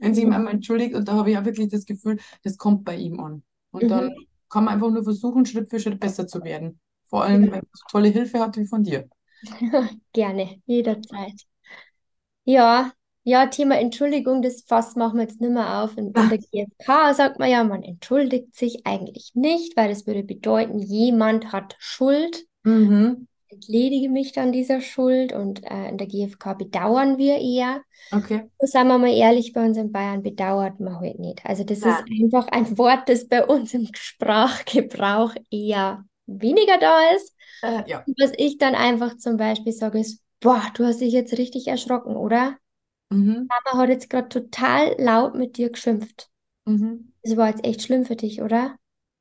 [0.00, 0.30] wenn sich Mhm.
[0.30, 0.94] Mama entschuldigt.
[0.94, 3.42] Und da habe ich auch wirklich das Gefühl, das kommt bei ihm an.
[3.70, 4.26] Und dann Mhm.
[4.50, 6.80] kann man einfach nur versuchen, Schritt für Schritt besser zu werden.
[7.06, 7.50] Vor allem, Ja.
[7.50, 9.08] wenn man so tolle Hilfe hat wie von dir.
[10.12, 11.46] Gerne, jederzeit.
[12.44, 12.92] Ja,
[13.26, 15.96] Ja, Thema Entschuldigung, das Fass machen wir jetzt nicht mehr auf.
[15.96, 20.22] In, in der GfK sagt man ja, man entschuldigt sich eigentlich nicht, weil das würde
[20.22, 22.46] bedeuten, jemand hat Schuld.
[22.64, 23.26] Mhm.
[23.54, 27.82] Entledige mich dann dieser Schuld und äh, in der GfK bedauern wir eher.
[28.12, 28.50] Okay.
[28.58, 31.44] Und sagen wir mal ehrlich, bei uns in Bayern bedauert man halt nicht.
[31.46, 31.90] Also das Ja.
[31.98, 37.34] ist einfach ein Wort, das bei uns im Sprachgebrauch eher weniger da ist.
[37.62, 38.04] Äh, ja.
[38.18, 42.16] Was ich dann einfach zum Beispiel sage, ist, boah, du hast dich jetzt richtig erschrocken,
[42.16, 42.56] oder?
[43.10, 43.48] Mhm.
[43.48, 46.28] Mama hat jetzt gerade total laut mit dir geschimpft.
[46.64, 47.12] Mhm.
[47.22, 48.76] Das war jetzt echt schlimm für dich, oder?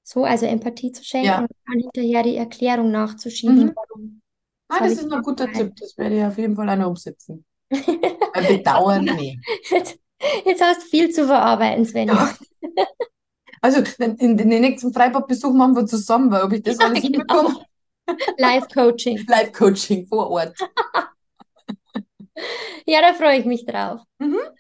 [0.06, 1.40] So, also Empathie zu schenken Ja.
[1.40, 3.74] und dann hinterher die Erklärung nachzuschieben, Mhm.
[3.76, 4.22] warum.
[4.74, 5.52] Ah, das ist ein guter.
[5.52, 5.74] Tipp.
[5.80, 7.46] Das werde ich auf jeden Fall auch noch umsetzen.
[7.70, 9.40] Bedauern, nee.
[9.70, 10.00] Jetzt,
[10.46, 12.14] jetzt hast du viel zu verarbeiten, Svenja.
[12.14, 12.86] Ja.
[13.62, 17.02] Also, in, in den nächsten Freibadbesuch machen wir zusammen, weil ob ich das Ja, alles
[17.02, 17.20] genau.
[17.20, 17.66] hinbekomme.
[18.38, 19.26] Live-Coaching.
[19.28, 20.56] Live-Coaching vor Ort.
[22.86, 24.02] Ja, da freue ich mich drauf.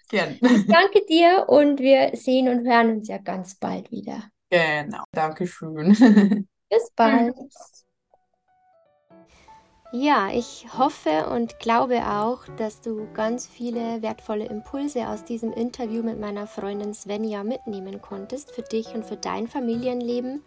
[0.09, 0.38] Gern.
[0.41, 4.24] Ich danke dir und wir sehen und hören uns ja ganz bald wieder.
[4.49, 5.03] Genau.
[5.11, 6.47] Dankeschön.
[6.70, 7.36] Bis bald.
[9.95, 16.01] Ja, ich hoffe und glaube auch, dass du ganz viele wertvolle Impulse aus diesem Interview
[16.01, 20.41] mit meiner Freundin Svenja mitnehmen konntest für dich und für dein Familienleben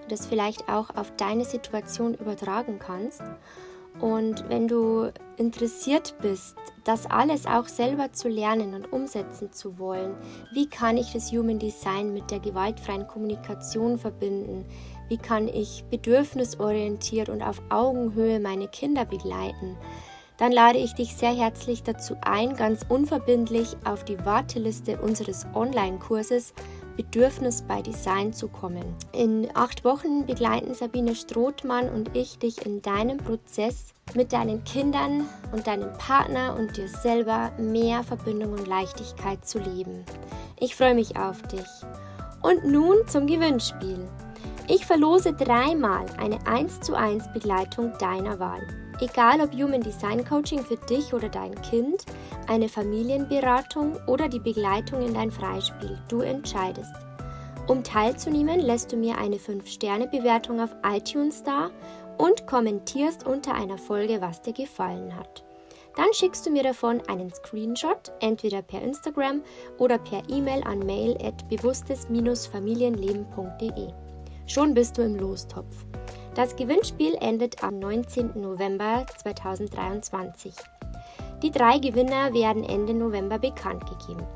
[0.00, 3.22] und das vielleicht auch auf deine Situation übertragen kannst.
[4.00, 10.14] Und wenn du interessiert bist, das alles auch selber zu lernen und umsetzen zu wollen,
[10.52, 14.64] wie kann ich das Human Design mit der gewaltfreien Kommunikation verbinden?
[15.12, 19.76] Wie kann ich bedürfnisorientiert und auf Augenhöhe meine Kinder begleiten?
[20.38, 26.54] Dann lade ich dich sehr herzlich dazu ein, ganz unverbindlich auf die Warteliste unseres Online-Kurses
[26.96, 28.84] Bedürfnis bei Design zu kommen.
[29.12, 35.28] In acht Wochen begleiten Sabine Strothmann und ich dich in deinem Prozess mit deinen Kindern
[35.52, 40.06] und deinem Partner und dir selber mehr Verbindung und Leichtigkeit zu leben.
[40.58, 41.68] Ich freue mich auf dich.
[42.40, 44.08] Und nun zum Gewinnspiel.
[44.68, 48.64] Ich verlose dreimal eine 1 zu 1 Begleitung deiner Wahl.
[49.00, 52.04] Egal ob Human Design Coaching für dich oder dein Kind,
[52.46, 56.94] eine Familienberatung oder die Begleitung in dein Freispiel, du entscheidest.
[57.66, 61.70] Um teilzunehmen, lässt du mir eine 5-Sterne-Bewertung auf iTunes da
[62.16, 65.42] und kommentierst unter einer Folge, was dir gefallen hat.
[65.96, 69.42] Dann schickst du mir davon einen Screenshot, entweder per Instagram
[69.78, 74.01] oder per E-Mail an mail at bewusstes-familienleben.de.
[74.52, 75.86] Schon bist du im Lostopf.
[76.34, 78.32] Das Gewinnspiel endet am 19.
[78.38, 80.52] November 2023.
[81.42, 84.26] Die drei Gewinner werden Ende November bekannt gegeben.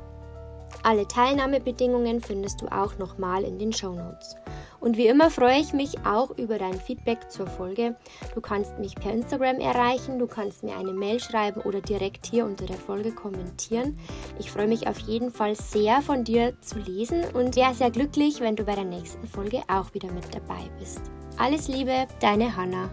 [0.81, 4.35] Alle Teilnahmebedingungen findest du auch nochmal in den Show Notes.
[4.79, 7.95] Und wie immer freue ich mich auch über dein Feedback zur Folge.
[8.35, 12.45] Du kannst mich per Instagram erreichen, du kannst mir eine Mail schreiben oder direkt hier
[12.45, 13.97] unter der Folge kommentieren.
[14.39, 18.39] Ich freue mich auf jeden Fall sehr von dir zu lesen und wäre sehr glücklich,
[18.39, 21.01] wenn du bei der nächsten Folge auch wieder mit dabei bist.
[21.37, 22.89] Alles Liebe, deine Hanna.